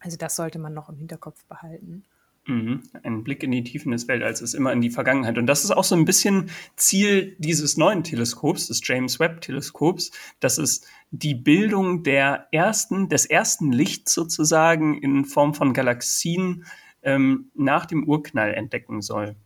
Also 0.00 0.16
das 0.16 0.36
sollte 0.36 0.58
man 0.58 0.74
noch 0.74 0.88
im 0.88 0.96
Hinterkopf 0.96 1.44
behalten. 1.46 2.04
Mhm. 2.46 2.82
Ein 3.02 3.24
Blick 3.24 3.42
in 3.42 3.52
die 3.52 3.64
Tiefen 3.64 3.92
des 3.92 4.06
Weltalls 4.06 4.42
ist 4.42 4.52
immer 4.52 4.72
in 4.72 4.82
die 4.82 4.90
Vergangenheit. 4.90 5.38
Und 5.38 5.46
das 5.46 5.64
ist 5.64 5.70
auch 5.70 5.84
so 5.84 5.94
ein 5.94 6.04
bisschen 6.04 6.50
Ziel 6.76 7.36
dieses 7.38 7.78
neuen 7.78 8.04
Teleskops, 8.04 8.66
des 8.66 8.82
James 8.84 9.18
Webb 9.18 9.40
Teleskops. 9.40 10.10
Das 10.40 10.58
ist 10.58 10.86
die 11.10 11.34
Bildung 11.34 12.02
der 12.02 12.48
ersten, 12.52 13.08
des 13.08 13.24
ersten 13.24 13.72
Lichts 13.72 14.12
sozusagen 14.12 14.98
in 14.98 15.24
Form 15.24 15.54
von 15.54 15.72
Galaxien 15.72 16.66
ähm, 17.04 17.50
nach 17.54 17.86
dem 17.86 18.08
Urknall 18.08 18.54
entdecken 18.54 19.00
soll. 19.00 19.36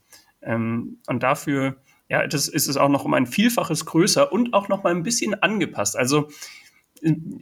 Ähm, 0.41 0.99
und 1.07 1.23
dafür, 1.23 1.77
ja, 2.09 2.27
das 2.27 2.49
ist 2.49 2.69
es 2.69 2.77
auch 2.77 2.89
noch 2.89 3.05
um 3.05 3.15
ein 3.15 3.27
Vielfaches 3.27 3.85
größer 3.85 4.33
und 4.33 4.55
auch 4.55 4.69
noch 4.69 4.83
mal 4.83 4.95
ein 4.95 5.03
bisschen 5.03 5.35
angepasst. 5.43 5.97
Also 5.97 6.29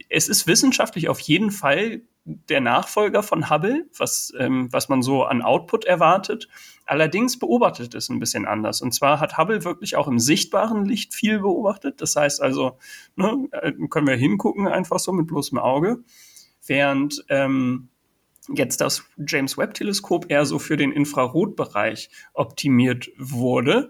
es 0.09 0.27
ist 0.27 0.45
wissenschaftlich 0.45 1.09
auf 1.09 1.19
jeden 1.19 1.51
Fall 1.51 2.01
der 2.25 2.59
Nachfolger 2.61 3.23
von 3.23 3.49
Hubble, 3.49 3.89
was, 3.97 4.33
ähm, 4.37 4.67
was 4.71 4.89
man 4.89 5.01
so 5.01 5.23
an 5.23 5.41
Output 5.41 5.85
erwartet. 5.85 6.49
Allerdings 6.85 7.39
beobachtet 7.39 7.95
es 7.95 8.09
ein 8.09 8.19
bisschen 8.19 8.45
anders. 8.45 8.81
Und 8.81 8.93
zwar 8.93 9.19
hat 9.19 9.37
Hubble 9.37 9.63
wirklich 9.63 9.95
auch 9.95 10.07
im 10.07 10.19
sichtbaren 10.19 10.85
Licht 10.85 11.13
viel 11.13 11.39
beobachtet. 11.39 12.01
Das 12.01 12.15
heißt 12.15 12.41
also, 12.41 12.77
ne, 13.15 13.47
können 13.89 14.07
wir 14.07 14.15
hingucken 14.15 14.67
einfach 14.67 14.99
so 14.99 15.13
mit 15.13 15.27
bloßem 15.27 15.57
Auge. 15.57 16.03
Während 16.65 17.23
ähm, 17.29 17.89
jetzt 18.53 18.81
das 18.81 19.03
James 19.17 19.57
Webb 19.57 19.73
Teleskop 19.73 20.29
eher 20.29 20.45
so 20.45 20.59
für 20.59 20.77
den 20.77 20.91
Infrarotbereich 20.91 22.09
optimiert 22.33 23.09
wurde. 23.17 23.89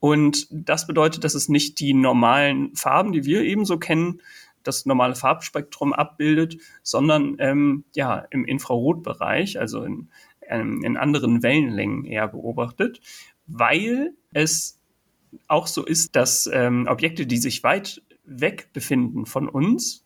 Und 0.00 0.46
das 0.50 0.86
bedeutet, 0.86 1.24
dass 1.24 1.34
es 1.34 1.48
nicht 1.48 1.80
die 1.80 1.92
normalen 1.92 2.74
Farben, 2.74 3.12
die 3.12 3.24
wir 3.24 3.42
eben 3.42 3.64
so 3.64 3.78
kennen, 3.78 4.20
das 4.62 4.86
normale 4.86 5.14
Farbspektrum 5.14 5.92
abbildet, 5.92 6.58
sondern 6.82 7.36
ähm, 7.38 7.84
ja 7.94 8.26
im 8.30 8.44
Infrarotbereich, 8.44 9.58
also 9.58 9.82
in, 9.82 10.08
ähm, 10.46 10.82
in 10.84 10.96
anderen 10.96 11.42
Wellenlängen 11.42 12.04
eher 12.04 12.28
beobachtet, 12.28 13.00
weil 13.46 14.12
es 14.32 14.78
auch 15.46 15.66
so 15.66 15.84
ist, 15.84 16.14
dass 16.16 16.48
ähm, 16.52 16.86
Objekte, 16.88 17.26
die 17.26 17.38
sich 17.38 17.62
weit 17.62 18.02
weg 18.24 18.70
befinden 18.72 19.26
von 19.26 19.48
uns 19.48 20.04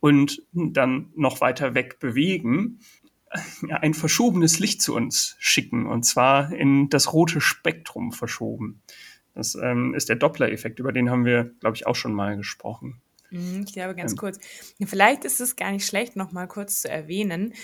und 0.00 0.42
dann 0.52 1.12
noch 1.14 1.40
weiter 1.40 1.74
weg 1.74 1.98
bewegen, 2.00 2.80
ein 3.70 3.94
verschobenes 3.94 4.58
Licht 4.58 4.82
zu 4.82 4.94
uns 4.94 5.36
schicken 5.38 5.86
und 5.86 6.04
zwar 6.04 6.52
in 6.52 6.88
das 6.88 7.12
rote 7.12 7.40
Spektrum 7.40 8.12
verschoben. 8.12 8.82
Das 9.34 9.54
ähm, 9.54 9.94
ist 9.94 10.08
der 10.08 10.16
Doppler-Effekt, 10.16 10.80
über 10.80 10.92
den 10.92 11.10
haben 11.10 11.24
wir, 11.24 11.52
glaube 11.60 11.76
ich, 11.76 11.86
auch 11.86 11.94
schon 11.94 12.12
mal 12.12 12.36
gesprochen. 12.36 13.00
Mhm, 13.30 13.64
Ich 13.66 13.72
glaube, 13.72 13.94
ganz 13.94 14.16
kurz. 14.16 14.38
Vielleicht 14.84 15.24
ist 15.24 15.40
es 15.40 15.56
gar 15.56 15.70
nicht 15.70 15.86
schlecht, 15.86 16.16
noch 16.16 16.32
mal 16.32 16.46
kurz 16.48 16.82
zu 16.82 16.90
erwähnen, 16.90 17.54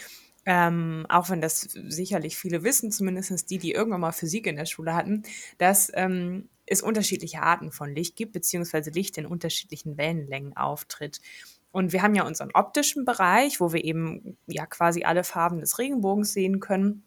ähm, 0.44 1.04
auch 1.08 1.28
wenn 1.28 1.40
das 1.40 1.60
sicherlich 1.60 2.36
viele 2.36 2.62
wissen, 2.62 2.92
zumindest 2.92 3.50
die, 3.50 3.58
die 3.58 3.72
irgendwann 3.72 4.00
mal 4.00 4.12
Physik 4.12 4.46
in 4.46 4.54
der 4.54 4.66
Schule 4.66 4.94
hatten, 4.94 5.24
dass 5.58 5.90
ähm, 5.94 6.48
es 6.66 6.82
unterschiedliche 6.82 7.42
Arten 7.42 7.72
von 7.72 7.92
Licht 7.92 8.14
gibt, 8.14 8.32
beziehungsweise 8.32 8.90
Licht 8.90 9.18
in 9.18 9.26
unterschiedlichen 9.26 9.96
Wellenlängen 9.96 10.56
auftritt. 10.56 11.20
Und 11.76 11.92
wir 11.92 12.00
haben 12.00 12.14
ja 12.14 12.26
unseren 12.26 12.52
optischen 12.54 13.04
Bereich, 13.04 13.60
wo 13.60 13.70
wir 13.74 13.84
eben 13.84 14.38
ja 14.46 14.64
quasi 14.64 15.04
alle 15.04 15.24
Farben 15.24 15.60
des 15.60 15.78
Regenbogens 15.78 16.32
sehen 16.32 16.58
können. 16.58 17.04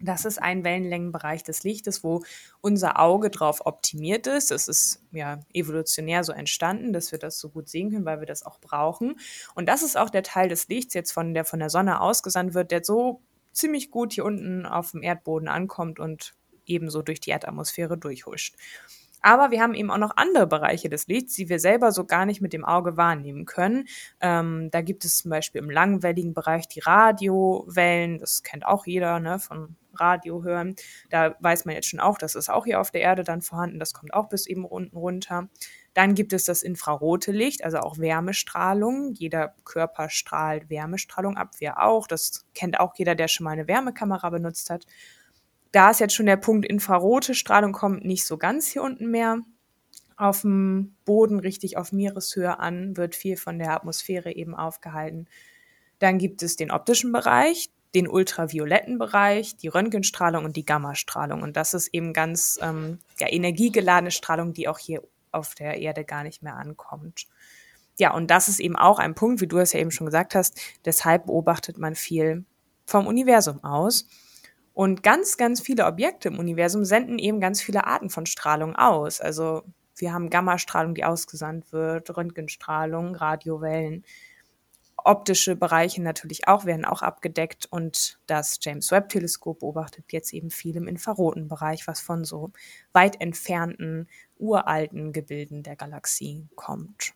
Das 0.00 0.24
ist 0.24 0.42
ein 0.42 0.64
Wellenlängenbereich 0.64 1.44
des 1.44 1.62
Lichtes, 1.62 2.02
wo 2.02 2.24
unser 2.60 2.98
Auge 2.98 3.30
drauf 3.30 3.64
optimiert 3.64 4.26
ist. 4.26 4.50
Das 4.50 4.66
ist 4.66 5.04
ja 5.12 5.38
evolutionär 5.54 6.24
so 6.24 6.32
entstanden, 6.32 6.92
dass 6.92 7.12
wir 7.12 7.20
das 7.20 7.38
so 7.38 7.48
gut 7.48 7.68
sehen 7.68 7.92
können, 7.92 8.06
weil 8.06 8.18
wir 8.18 8.26
das 8.26 8.44
auch 8.44 8.58
brauchen. 8.58 9.20
Und 9.54 9.68
das 9.68 9.84
ist 9.84 9.96
auch 9.96 10.10
der 10.10 10.24
Teil 10.24 10.48
des 10.48 10.66
Lichts 10.66 10.94
jetzt 10.94 11.12
von 11.12 11.32
der 11.32 11.44
von 11.44 11.60
der 11.60 11.70
Sonne 11.70 12.00
ausgesandt 12.00 12.54
wird, 12.54 12.72
der 12.72 12.82
so 12.82 13.22
ziemlich 13.52 13.92
gut 13.92 14.14
hier 14.14 14.24
unten 14.24 14.66
auf 14.66 14.90
dem 14.90 15.04
Erdboden 15.04 15.46
ankommt 15.46 16.00
und 16.00 16.34
ebenso 16.66 17.02
durch 17.02 17.20
die 17.20 17.30
Erdatmosphäre 17.30 17.96
durchhuscht. 17.96 18.56
Aber 19.22 19.50
wir 19.50 19.60
haben 19.60 19.74
eben 19.74 19.90
auch 19.90 19.98
noch 19.98 20.16
andere 20.16 20.46
Bereiche 20.46 20.88
des 20.88 21.06
Lichts, 21.06 21.34
die 21.34 21.48
wir 21.48 21.58
selber 21.58 21.92
so 21.92 22.04
gar 22.04 22.26
nicht 22.26 22.40
mit 22.40 22.52
dem 22.52 22.64
Auge 22.64 22.96
wahrnehmen 22.96 23.44
können. 23.46 23.86
Ähm, 24.20 24.70
da 24.70 24.80
gibt 24.80 25.04
es 25.04 25.18
zum 25.18 25.30
Beispiel 25.30 25.60
im 25.60 25.70
langwelligen 25.70 26.34
Bereich 26.34 26.68
die 26.68 26.80
Radiowellen. 26.80 28.18
Das 28.18 28.42
kennt 28.42 28.66
auch 28.66 28.86
jeder 28.86 29.20
ne, 29.20 29.38
von 29.38 29.76
Radio 29.94 30.44
hören. 30.44 30.76
Da 31.10 31.34
weiß 31.40 31.64
man 31.64 31.74
jetzt 31.74 31.88
schon 31.88 32.00
auch, 32.00 32.18
das 32.18 32.34
ist 32.34 32.48
auch 32.48 32.64
hier 32.64 32.80
auf 32.80 32.90
der 32.90 33.00
Erde 33.00 33.24
dann 33.24 33.42
vorhanden. 33.42 33.78
Das 33.78 33.92
kommt 33.92 34.14
auch 34.14 34.28
bis 34.28 34.46
eben 34.46 34.64
unten 34.64 34.96
runter. 34.96 35.48
Dann 35.94 36.14
gibt 36.14 36.32
es 36.32 36.44
das 36.44 36.62
infrarote 36.62 37.32
Licht, 37.32 37.64
also 37.64 37.78
auch 37.78 37.98
Wärmestrahlung. 37.98 39.14
Jeder 39.14 39.54
Körper 39.64 40.10
strahlt 40.10 40.70
Wärmestrahlung 40.70 41.36
ab, 41.36 41.52
wir 41.58 41.82
auch. 41.82 42.06
Das 42.06 42.46
kennt 42.54 42.78
auch 42.78 42.92
jeder, 42.96 43.14
der 43.14 43.28
schon 43.28 43.44
mal 43.44 43.50
eine 43.50 43.66
Wärmekamera 43.66 44.30
benutzt 44.30 44.70
hat 44.70 44.86
da 45.72 45.90
ist 45.90 46.00
jetzt 46.00 46.14
schon 46.14 46.26
der 46.26 46.36
Punkt, 46.36 46.66
infrarote 46.66 47.34
Strahlung 47.34 47.72
kommt 47.72 48.04
nicht 48.04 48.26
so 48.26 48.38
ganz 48.38 48.68
hier 48.68 48.82
unten 48.82 49.10
mehr 49.10 49.40
auf 50.16 50.42
dem 50.42 50.96
Boden, 51.04 51.38
richtig 51.38 51.76
auf 51.76 51.92
Meereshöhe 51.92 52.58
an, 52.58 52.96
wird 52.96 53.14
viel 53.14 53.36
von 53.36 53.58
der 53.58 53.72
Atmosphäre 53.72 54.32
eben 54.32 54.54
aufgehalten. 54.54 55.28
Dann 56.00 56.18
gibt 56.18 56.42
es 56.42 56.56
den 56.56 56.70
optischen 56.70 57.12
Bereich, 57.12 57.70
den 57.94 58.08
ultravioletten 58.08 58.98
Bereich, 58.98 59.56
die 59.56 59.68
Röntgenstrahlung 59.68 60.44
und 60.44 60.56
die 60.56 60.66
Gammastrahlung. 60.66 61.42
Und 61.42 61.56
das 61.56 61.74
ist 61.74 61.88
eben 61.94 62.12
ganz 62.12 62.58
ähm, 62.62 62.98
ja, 63.18 63.30
energiegeladene 63.30 64.10
Strahlung, 64.10 64.52
die 64.52 64.68
auch 64.68 64.78
hier 64.78 65.02
auf 65.30 65.54
der 65.54 65.78
Erde 65.78 66.04
gar 66.04 66.24
nicht 66.24 66.42
mehr 66.42 66.56
ankommt. 66.56 67.26
Ja, 67.98 68.14
und 68.14 68.30
das 68.30 68.48
ist 68.48 68.60
eben 68.60 68.76
auch 68.76 68.98
ein 68.98 69.14
Punkt, 69.14 69.40
wie 69.40 69.46
du 69.46 69.58
es 69.58 69.72
ja 69.72 69.80
eben 69.80 69.90
schon 69.90 70.06
gesagt 70.06 70.34
hast, 70.34 70.60
deshalb 70.84 71.26
beobachtet 71.26 71.78
man 71.78 71.94
viel 71.94 72.44
vom 72.86 73.06
Universum 73.06 73.62
aus. 73.64 74.06
Und 74.78 75.02
ganz, 75.02 75.36
ganz 75.36 75.60
viele 75.60 75.86
Objekte 75.86 76.28
im 76.28 76.38
Universum 76.38 76.84
senden 76.84 77.18
eben 77.18 77.40
ganz 77.40 77.60
viele 77.60 77.88
Arten 77.88 78.10
von 78.10 78.26
Strahlung 78.26 78.76
aus. 78.76 79.20
Also 79.20 79.64
wir 79.96 80.12
haben 80.12 80.30
Gammastrahlung, 80.30 80.94
die 80.94 81.02
ausgesandt 81.02 81.72
wird, 81.72 82.16
Röntgenstrahlung, 82.16 83.16
Radiowellen. 83.16 84.04
Optische 84.96 85.56
Bereiche 85.56 86.00
natürlich 86.00 86.46
auch, 86.46 86.64
werden 86.64 86.84
auch 86.84 87.02
abgedeckt 87.02 87.66
und 87.68 88.20
das 88.28 88.60
James 88.62 88.92
Webb 88.92 89.08
Teleskop 89.08 89.58
beobachtet 89.58 90.12
jetzt 90.12 90.32
eben 90.32 90.48
viel 90.48 90.76
im 90.76 90.86
infraroten 90.86 91.48
Bereich, 91.48 91.88
was 91.88 92.00
von 92.00 92.24
so 92.24 92.52
weit 92.92 93.20
entfernten, 93.20 94.06
uralten 94.36 95.12
Gebilden 95.12 95.64
der 95.64 95.74
Galaxie 95.74 96.46
kommt. 96.54 97.14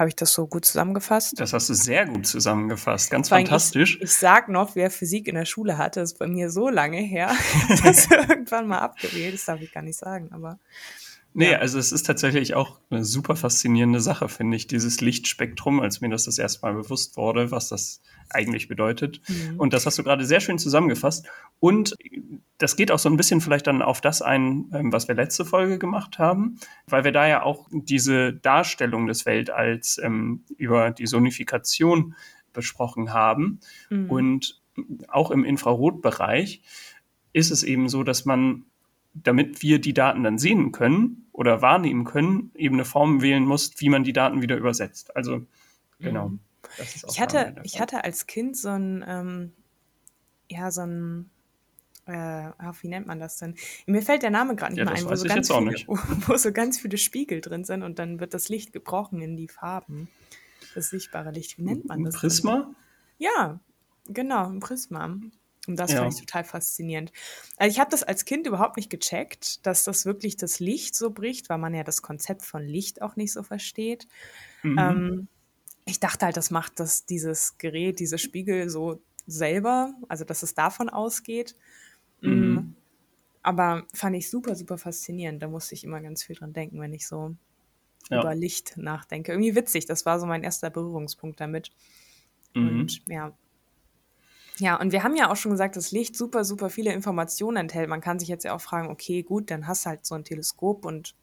Habe 0.00 0.08
ich 0.08 0.16
das 0.16 0.32
so 0.32 0.46
gut 0.46 0.64
zusammengefasst? 0.64 1.38
Das 1.38 1.52
hast 1.52 1.68
du 1.68 1.74
sehr 1.74 2.06
gut 2.06 2.26
zusammengefasst. 2.26 3.10
Ganz 3.10 3.28
fantastisch. 3.28 3.96
Ich, 3.96 4.04
ich 4.04 4.12
sag 4.12 4.48
noch, 4.48 4.74
wer 4.74 4.90
Physik 4.90 5.28
in 5.28 5.34
der 5.34 5.44
Schule 5.44 5.76
hatte, 5.76 6.00
ist 6.00 6.18
bei 6.18 6.26
mir 6.26 6.50
so 6.50 6.70
lange 6.70 6.96
her, 6.96 7.30
dass 7.84 8.10
irgendwann 8.10 8.66
mal 8.66 8.78
abgewählt. 8.78 9.34
Das 9.34 9.44
darf 9.44 9.60
ich 9.60 9.70
gar 9.72 9.82
nicht 9.82 9.98
sagen, 9.98 10.30
aber. 10.32 10.58
Nee, 11.32 11.54
also 11.54 11.78
es 11.78 11.92
ist 11.92 12.06
tatsächlich 12.06 12.54
auch 12.54 12.80
eine 12.90 13.04
super 13.04 13.36
faszinierende 13.36 14.00
Sache, 14.00 14.28
finde 14.28 14.56
ich, 14.56 14.66
dieses 14.66 15.00
Lichtspektrum, 15.00 15.80
als 15.80 16.00
mir 16.00 16.08
das 16.08 16.24
das 16.24 16.38
erste 16.38 16.62
Mal 16.62 16.74
bewusst 16.74 17.16
wurde, 17.16 17.52
was 17.52 17.68
das 17.68 18.02
eigentlich 18.30 18.66
bedeutet. 18.66 19.20
Mhm. 19.28 19.58
Und 19.58 19.72
das 19.72 19.86
hast 19.86 19.98
du 19.98 20.02
gerade 20.02 20.24
sehr 20.24 20.40
schön 20.40 20.58
zusammengefasst. 20.58 21.26
Und 21.60 21.96
das 22.58 22.74
geht 22.74 22.90
auch 22.90 22.98
so 22.98 23.08
ein 23.08 23.16
bisschen 23.16 23.40
vielleicht 23.40 23.68
dann 23.68 23.80
auf 23.80 24.00
das 24.00 24.22
ein, 24.22 24.70
ähm, 24.74 24.92
was 24.92 25.06
wir 25.06 25.14
letzte 25.14 25.44
Folge 25.44 25.78
gemacht 25.78 26.18
haben, 26.18 26.58
weil 26.86 27.04
wir 27.04 27.12
da 27.12 27.28
ja 27.28 27.42
auch 27.42 27.68
diese 27.70 28.32
Darstellung 28.32 29.06
des 29.06 29.24
Weltalls 29.24 29.98
ähm, 30.02 30.44
über 30.56 30.90
die 30.90 31.06
Sonifikation 31.06 32.14
besprochen 32.52 33.12
haben. 33.12 33.60
Mhm. 33.88 34.10
Und 34.10 34.60
auch 35.08 35.30
im 35.30 35.44
Infrarotbereich 35.44 36.62
ist 37.32 37.50
es 37.50 37.62
eben 37.62 37.88
so, 37.88 38.02
dass 38.02 38.24
man 38.24 38.64
damit 39.14 39.62
wir 39.62 39.80
die 39.80 39.94
Daten 39.94 40.22
dann 40.22 40.38
sehen 40.38 40.72
können 40.72 41.28
oder 41.32 41.62
wahrnehmen 41.62 42.04
können, 42.04 42.50
eben 42.54 42.76
eine 42.76 42.84
Form 42.84 43.22
wählen 43.22 43.44
muss, 43.44 43.72
wie 43.78 43.88
man 43.88 44.04
die 44.04 44.12
Daten 44.12 44.42
wieder 44.42 44.56
übersetzt. 44.56 45.16
Also 45.16 45.46
genau. 45.98 46.28
Mhm. 46.28 46.40
ich 47.08 47.20
hatte, 47.20 47.56
ich 47.64 47.80
hatte 47.80 48.04
als 48.04 48.26
Kind 48.26 48.56
so 48.56 48.68
ein, 48.68 49.04
ähm, 49.06 49.52
ja, 50.48 50.70
so 50.70 50.82
ein, 50.82 51.30
äh, 52.06 52.50
wie 52.82 52.88
nennt 52.88 53.06
man 53.06 53.20
das 53.20 53.38
denn? 53.38 53.54
Mir 53.86 54.02
fällt 54.02 54.22
der 54.22 54.30
Name 54.30 54.56
gerade 54.56 54.74
nicht 54.74 54.78
ja, 54.78 54.84
mehr 54.84 54.94
ein, 54.94 55.08
wo 55.08 55.14
so, 55.14 55.26
ganz 55.26 55.52
viele, 55.52 55.74
wo 55.86 56.36
so 56.36 56.52
ganz 56.52 56.78
viele 56.78 56.98
Spiegel 56.98 57.40
drin 57.40 57.64
sind 57.64 57.82
und 57.82 57.98
dann 57.98 58.20
wird 58.20 58.34
das 58.34 58.48
Licht 58.48 58.72
gebrochen 58.72 59.20
in 59.20 59.36
die 59.36 59.48
Farben. 59.48 60.08
Das 60.74 60.90
sichtbare 60.90 61.30
Licht, 61.30 61.58
wie 61.58 61.62
nennt 61.62 61.86
man 61.86 62.04
das? 62.04 62.14
Ein 62.14 62.18
Prisma? 62.18 62.56
Denn? 62.56 62.76
Ja, 63.18 63.60
genau, 64.06 64.48
ein 64.48 64.60
Prisma. 64.60 65.18
Und 65.66 65.78
das 65.78 65.92
ja. 65.92 65.98
fand 65.98 66.14
ich 66.14 66.20
total 66.20 66.44
faszinierend. 66.44 67.12
Also 67.56 67.72
ich 67.72 67.80
habe 67.80 67.90
das 67.90 68.02
als 68.02 68.24
Kind 68.24 68.46
überhaupt 68.46 68.76
nicht 68.76 68.90
gecheckt, 68.90 69.64
dass 69.66 69.84
das 69.84 70.06
wirklich 70.06 70.36
das 70.36 70.58
Licht 70.58 70.96
so 70.96 71.10
bricht, 71.10 71.50
weil 71.50 71.58
man 71.58 71.74
ja 71.74 71.84
das 71.84 72.02
Konzept 72.02 72.42
von 72.42 72.62
Licht 72.62 73.02
auch 73.02 73.16
nicht 73.16 73.32
so 73.32 73.42
versteht. 73.42 74.06
Mhm. 74.62 74.78
Ähm, 74.78 75.28
ich 75.84 76.00
dachte 76.00 76.26
halt, 76.26 76.36
das 76.36 76.50
macht 76.50 76.80
das, 76.80 77.04
dieses 77.04 77.58
Gerät, 77.58 78.00
diese 78.00 78.18
Spiegel 78.18 78.70
so 78.70 79.02
selber, 79.26 79.92
also 80.08 80.24
dass 80.24 80.42
es 80.42 80.54
davon 80.54 80.88
ausgeht. 80.88 81.56
Mm, 82.20 82.28
mhm. 82.28 82.76
Aber 83.42 83.86
fand 83.94 84.16
ich 84.16 84.30
super, 84.30 84.54
super 84.54 84.78
faszinierend. 84.78 85.42
Da 85.42 85.48
musste 85.48 85.74
ich 85.74 85.84
immer 85.84 86.00
ganz 86.00 86.22
viel 86.22 86.36
dran 86.36 86.52
denken, 86.52 86.80
wenn 86.80 86.92
ich 86.92 87.06
so 87.06 87.34
ja. 88.10 88.20
über 88.20 88.34
Licht 88.34 88.76
nachdenke. 88.76 89.32
Irgendwie 89.32 89.54
witzig, 89.54 89.86
das 89.86 90.06
war 90.06 90.20
so 90.20 90.26
mein 90.26 90.42
erster 90.42 90.70
Berührungspunkt 90.70 91.40
damit. 91.40 91.70
Mhm. 92.54 92.68
Und 92.68 93.06
ja, 93.06 93.32
ja, 94.60 94.78
und 94.78 94.92
wir 94.92 95.02
haben 95.02 95.16
ja 95.16 95.30
auch 95.30 95.36
schon 95.36 95.52
gesagt, 95.52 95.76
dass 95.76 95.90
Licht 95.90 96.14
super, 96.14 96.44
super 96.44 96.70
viele 96.70 96.92
Informationen 96.92 97.56
enthält. 97.56 97.88
Man 97.88 98.00
kann 98.00 98.18
sich 98.18 98.28
jetzt 98.28 98.44
ja 98.44 98.54
auch 98.54 98.60
fragen, 98.60 98.90
okay, 98.90 99.22
gut, 99.22 99.50
dann 99.50 99.66
hast 99.66 99.84
du 99.84 99.90
halt 99.90 100.04
so 100.06 100.14
ein 100.14 100.24
Teleskop 100.24 100.84
und 100.84 101.14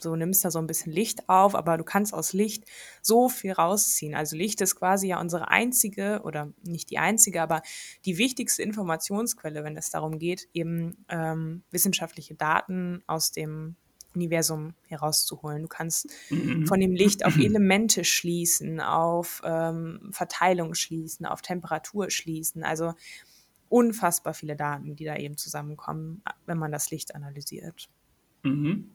so 0.00 0.16
nimmst 0.16 0.44
da 0.44 0.50
so 0.50 0.58
ein 0.58 0.66
bisschen 0.66 0.92
Licht 0.92 1.28
auf, 1.28 1.54
aber 1.54 1.76
du 1.76 1.84
kannst 1.84 2.14
aus 2.14 2.32
Licht 2.32 2.64
so 3.02 3.28
viel 3.28 3.52
rausziehen. 3.52 4.14
Also 4.14 4.36
Licht 4.36 4.60
ist 4.60 4.76
quasi 4.76 5.08
ja 5.08 5.20
unsere 5.20 5.48
einzige 5.48 6.22
oder 6.24 6.52
nicht 6.62 6.90
die 6.90 6.98
einzige, 6.98 7.42
aber 7.42 7.62
die 8.04 8.16
wichtigste 8.16 8.62
Informationsquelle, 8.62 9.64
wenn 9.64 9.76
es 9.76 9.90
darum 9.90 10.18
geht, 10.18 10.48
eben 10.54 11.04
ähm, 11.08 11.64
wissenschaftliche 11.70 12.34
Daten 12.34 13.02
aus 13.06 13.32
dem 13.32 13.76
Universum 14.18 14.74
herauszuholen. 14.88 15.62
Du 15.62 15.68
kannst 15.68 16.10
mhm. 16.30 16.66
von 16.66 16.80
dem 16.80 16.92
Licht 16.92 17.24
auf 17.24 17.36
Elemente 17.38 18.04
schließen, 18.04 18.80
auf 18.80 19.40
ähm, 19.44 20.10
Verteilung 20.12 20.74
schließen, 20.74 21.24
auf 21.24 21.40
Temperatur 21.40 22.10
schließen. 22.10 22.64
Also 22.64 22.94
unfassbar 23.68 24.34
viele 24.34 24.56
Daten, 24.56 24.96
die 24.96 25.04
da 25.04 25.16
eben 25.16 25.36
zusammenkommen, 25.36 26.22
wenn 26.46 26.58
man 26.58 26.72
das 26.72 26.90
Licht 26.90 27.14
analysiert. 27.14 27.88
Mhm. 28.42 28.90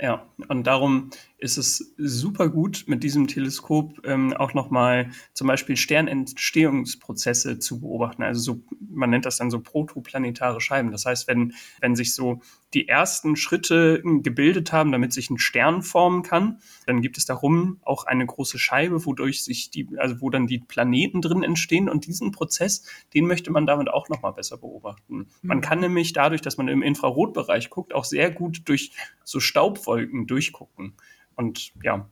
Ja, 0.00 0.26
und 0.48 0.66
darum 0.66 1.10
ist 1.42 1.56
es 1.56 1.92
super 1.96 2.48
gut, 2.48 2.84
mit 2.86 3.02
diesem 3.02 3.26
Teleskop 3.26 4.06
ähm, 4.06 4.32
auch 4.32 4.54
nochmal 4.54 5.10
zum 5.34 5.48
Beispiel 5.48 5.76
Sternentstehungsprozesse 5.76 7.58
zu 7.58 7.80
beobachten. 7.80 8.22
Also 8.22 8.40
so, 8.40 8.62
man 8.78 9.10
nennt 9.10 9.26
das 9.26 9.38
dann 9.38 9.50
so 9.50 9.60
protoplanetare 9.60 10.60
Scheiben. 10.60 10.92
Das 10.92 11.04
heißt, 11.04 11.26
wenn, 11.26 11.54
wenn 11.80 11.96
sich 11.96 12.14
so 12.14 12.40
die 12.74 12.86
ersten 12.88 13.34
Schritte 13.34 14.02
gebildet 14.22 14.72
haben, 14.72 14.92
damit 14.92 15.12
sich 15.12 15.30
ein 15.30 15.38
Stern 15.38 15.82
formen 15.82 16.22
kann, 16.22 16.58
dann 16.86 17.02
gibt 17.02 17.18
es 17.18 17.26
darum 17.26 17.80
auch 17.82 18.04
eine 18.04 18.24
große 18.24 18.58
Scheibe, 18.58 19.04
wodurch 19.04 19.42
sich 19.42 19.70
die, 19.70 19.88
also 19.96 20.20
wo 20.20 20.30
dann 20.30 20.46
die 20.46 20.60
Planeten 20.60 21.20
drin 21.20 21.42
entstehen. 21.42 21.88
Und 21.88 22.06
diesen 22.06 22.30
Prozess, 22.30 22.84
den 23.14 23.26
möchte 23.26 23.50
man 23.50 23.66
damit 23.66 23.90
auch 23.90 24.08
nochmal 24.08 24.32
besser 24.32 24.58
beobachten. 24.58 25.16
Mhm. 25.16 25.26
Man 25.42 25.60
kann 25.60 25.80
nämlich 25.80 26.12
dadurch, 26.12 26.40
dass 26.40 26.56
man 26.56 26.68
im 26.68 26.82
Infrarotbereich 26.82 27.68
guckt, 27.68 27.94
auch 27.94 28.04
sehr 28.04 28.30
gut 28.30 28.62
durch 28.66 28.92
so 29.24 29.40
Staubwolken 29.40 30.28
durchgucken. 30.28 30.94
Und 31.36 31.72
ja, 31.82 32.08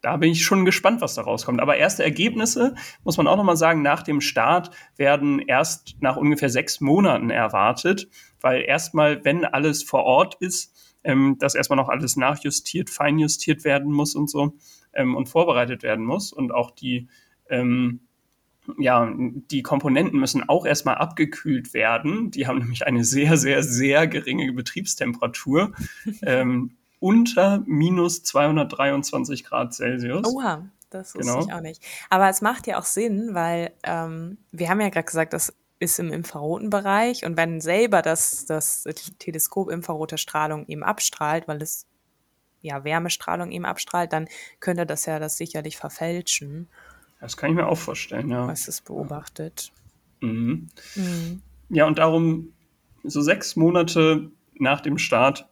da 0.00 0.16
bin 0.16 0.30
ich 0.30 0.44
schon 0.44 0.64
gespannt, 0.64 1.00
was 1.00 1.14
da 1.14 1.22
rauskommt. 1.22 1.60
Aber 1.60 1.76
erste 1.76 2.04
Ergebnisse, 2.04 2.74
muss 3.04 3.16
man 3.16 3.26
auch 3.26 3.36
nochmal 3.36 3.56
sagen, 3.56 3.82
nach 3.82 4.02
dem 4.02 4.20
Start 4.20 4.70
werden 4.96 5.40
erst 5.40 5.96
nach 6.00 6.16
ungefähr 6.16 6.50
sechs 6.50 6.80
Monaten 6.80 7.30
erwartet, 7.30 8.08
weil 8.40 8.62
erstmal, 8.62 9.24
wenn 9.24 9.44
alles 9.44 9.82
vor 9.82 10.04
Ort 10.04 10.36
ist, 10.40 10.74
ähm, 11.04 11.36
dass 11.38 11.54
erstmal 11.54 11.76
noch 11.76 11.88
alles 11.88 12.16
nachjustiert, 12.16 12.90
feinjustiert 12.90 13.64
werden 13.64 13.92
muss 13.92 14.14
und 14.14 14.30
so 14.30 14.56
ähm, 14.92 15.16
und 15.16 15.28
vorbereitet 15.28 15.82
werden 15.82 16.04
muss 16.04 16.32
und 16.32 16.52
auch 16.52 16.70
die 16.70 17.08
ähm, 17.48 18.00
ja, 18.78 19.10
die 19.16 19.62
Komponenten 19.62 20.20
müssen 20.20 20.48
auch 20.48 20.66
erstmal 20.66 20.96
abgekühlt 20.96 21.72
werden. 21.72 22.30
Die 22.30 22.46
haben 22.46 22.58
nämlich 22.58 22.86
eine 22.86 23.04
sehr, 23.04 23.38
sehr, 23.38 23.62
sehr 23.62 24.06
geringe 24.06 24.52
Betriebstemperatur. 24.52 25.72
ähm, 26.22 26.76
unter 27.00 27.62
minus 27.66 28.22
223 28.22 29.44
Grad 29.44 29.74
Celsius. 29.74 30.26
Oha, 30.26 30.68
das 30.90 31.14
wusste 31.14 31.32
genau. 31.32 31.46
ich 31.46 31.52
auch 31.52 31.60
nicht. 31.60 31.82
Aber 32.10 32.28
es 32.28 32.40
macht 32.40 32.66
ja 32.66 32.78
auch 32.78 32.84
Sinn, 32.84 33.34
weil 33.34 33.72
ähm, 33.84 34.38
wir 34.52 34.68
haben 34.68 34.80
ja 34.80 34.88
gerade 34.88 35.06
gesagt, 35.06 35.32
das 35.32 35.54
ist 35.80 35.98
im 36.00 36.12
infraroten 36.12 36.70
Bereich 36.70 37.24
und 37.24 37.36
wenn 37.36 37.60
selber 37.60 38.02
das, 38.02 38.46
das 38.46 38.84
Teleskop 39.18 39.70
infrarote 39.70 40.18
Strahlung 40.18 40.66
eben 40.66 40.82
abstrahlt, 40.82 41.46
weil 41.46 41.62
es 41.62 41.86
ja 42.60 42.82
Wärmestrahlung 42.82 43.52
eben 43.52 43.64
abstrahlt, 43.64 44.12
dann 44.12 44.28
könnte 44.58 44.86
das 44.86 45.06
ja 45.06 45.20
das 45.20 45.36
sicherlich 45.36 45.76
verfälschen. 45.76 46.68
Das 47.20 47.36
kann 47.36 47.50
ich 47.50 47.56
mir 47.56 47.68
auch 47.68 47.78
vorstellen, 47.78 48.28
ja. 48.30 48.48
Was 48.48 48.66
es 48.66 48.80
beobachtet. 48.80 49.72
Mhm. 50.20 50.68
Mhm. 50.96 51.42
Ja, 51.68 51.86
und 51.86 51.98
darum 51.98 52.52
so 53.04 53.20
sechs 53.20 53.54
Monate 53.54 54.30
nach 54.54 54.80
dem 54.80 54.98
Start 54.98 55.48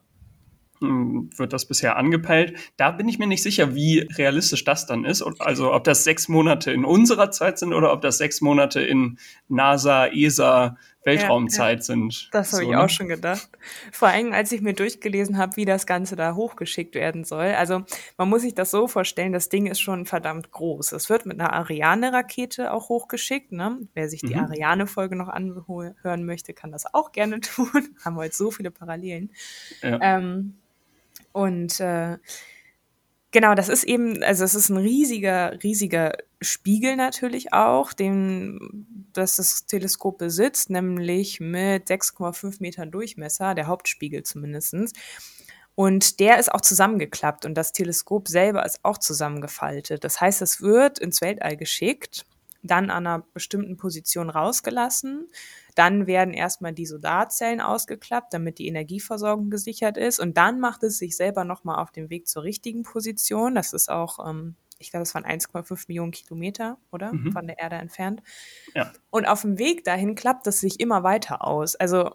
wird 0.80 1.52
das 1.52 1.66
bisher 1.66 1.96
angepeilt. 1.96 2.56
Da 2.76 2.90
bin 2.90 3.08
ich 3.08 3.18
mir 3.18 3.26
nicht 3.26 3.42
sicher, 3.42 3.74
wie 3.74 4.00
realistisch 4.16 4.64
das 4.64 4.86
dann 4.86 5.04
ist. 5.04 5.22
Also 5.38 5.72
ob 5.72 5.84
das 5.84 6.04
sechs 6.04 6.28
Monate 6.28 6.72
in 6.72 6.84
unserer 6.84 7.30
Zeit 7.30 7.58
sind 7.58 7.72
oder 7.72 7.92
ob 7.92 8.00
das 8.00 8.18
sechs 8.18 8.40
Monate 8.40 8.80
in 8.80 9.18
NASA, 9.48 10.06
ESA, 10.06 10.76
Weltraumzeit 11.06 11.68
ja, 11.68 11.76
ja. 11.76 11.82
sind. 11.82 12.28
Das 12.32 12.52
habe 12.52 12.64
so, 12.64 12.70
ich 12.70 12.76
ne? 12.76 12.82
auch 12.82 12.88
schon 12.88 13.08
gedacht. 13.08 13.48
Vor 13.92 14.08
allem, 14.08 14.32
als 14.32 14.52
ich 14.52 14.60
mir 14.60 14.74
durchgelesen 14.74 15.38
habe, 15.38 15.56
wie 15.56 15.64
das 15.64 15.86
Ganze 15.86 16.16
da 16.16 16.34
hochgeschickt 16.34 16.94
werden 16.94 17.24
soll. 17.24 17.46
Also 17.46 17.84
man 18.18 18.28
muss 18.28 18.42
sich 18.42 18.54
das 18.54 18.70
so 18.70 18.88
vorstellen, 18.88 19.32
das 19.32 19.48
Ding 19.48 19.66
ist 19.66 19.80
schon 19.80 20.04
verdammt 20.04 20.50
groß. 20.50 20.92
Es 20.92 21.08
wird 21.08 21.24
mit 21.24 21.40
einer 21.40 21.52
Ariane-Rakete 21.52 22.72
auch 22.72 22.88
hochgeschickt. 22.88 23.52
Ne? 23.52 23.78
Wer 23.94 24.08
sich 24.08 24.20
die 24.20 24.34
mhm. 24.34 24.44
Ariane-Folge 24.44 25.16
noch 25.16 25.28
anhören 25.28 26.24
möchte, 26.24 26.52
kann 26.52 26.72
das 26.72 26.92
auch 26.92 27.12
gerne 27.12 27.40
tun. 27.40 27.96
Haben 28.04 28.16
wir 28.16 28.24
jetzt 28.24 28.38
so 28.38 28.50
viele 28.50 28.70
Parallelen. 28.70 29.30
Ja. 29.82 29.98
Ähm, 30.02 30.56
und 31.32 31.80
äh, 31.80 32.18
Genau, 33.36 33.54
das 33.54 33.68
ist 33.68 33.84
eben, 33.84 34.22
also 34.22 34.44
es 34.44 34.54
ist 34.54 34.70
ein 34.70 34.78
riesiger, 34.78 35.62
riesiger 35.62 36.14
Spiegel 36.40 36.96
natürlich 36.96 37.52
auch, 37.52 37.92
den 37.92 38.86
das, 39.12 39.36
das 39.36 39.66
Teleskop 39.66 40.16
besitzt, 40.16 40.70
nämlich 40.70 41.38
mit 41.38 41.86
6,5 41.86 42.56
Metern 42.60 42.90
Durchmesser, 42.90 43.54
der 43.54 43.66
Hauptspiegel 43.66 44.22
zumindestens. 44.22 44.94
Und 45.74 46.18
der 46.18 46.38
ist 46.38 46.50
auch 46.50 46.62
zusammengeklappt 46.62 47.44
und 47.44 47.52
das 47.56 47.72
Teleskop 47.72 48.26
selber 48.26 48.64
ist 48.64 48.82
auch 48.86 48.96
zusammengefaltet. 48.96 50.02
Das 50.02 50.18
heißt, 50.18 50.40
es 50.40 50.62
wird 50.62 50.98
ins 50.98 51.20
Weltall 51.20 51.58
geschickt, 51.58 52.24
dann 52.62 52.90
an 52.90 53.06
einer 53.06 53.24
bestimmten 53.32 53.76
Position 53.76 54.30
rausgelassen 54.30 55.28
dann 55.76 56.06
werden 56.06 56.32
erstmal 56.32 56.72
die 56.72 56.86
Solarzellen 56.86 57.60
ausgeklappt, 57.60 58.32
damit 58.32 58.58
die 58.58 58.66
Energieversorgung 58.66 59.50
gesichert 59.50 59.98
ist. 59.98 60.18
Und 60.18 60.38
dann 60.38 60.58
macht 60.58 60.82
es 60.82 60.96
sich 60.96 61.16
selber 61.16 61.44
nochmal 61.44 61.76
auf 61.82 61.92
den 61.92 62.08
Weg 62.08 62.26
zur 62.26 62.44
richtigen 62.44 62.82
Position. 62.82 63.54
Das 63.54 63.74
ist 63.74 63.90
auch, 63.90 64.26
ähm, 64.26 64.56
ich 64.78 64.90
glaube, 64.90 65.02
es 65.02 65.14
waren 65.14 65.26
1,5 65.26 65.84
Millionen 65.88 66.12
Kilometer, 66.12 66.78
oder? 66.90 67.12
Mhm. 67.12 67.30
Von 67.30 67.46
der 67.46 67.58
Erde 67.58 67.76
entfernt. 67.76 68.22
Ja. 68.74 68.90
Und 69.10 69.26
auf 69.26 69.42
dem 69.42 69.58
Weg 69.58 69.84
dahin 69.84 70.14
klappt 70.14 70.46
es 70.46 70.60
sich 70.60 70.80
immer 70.80 71.02
weiter 71.02 71.46
aus. 71.46 71.76
Also 71.76 72.14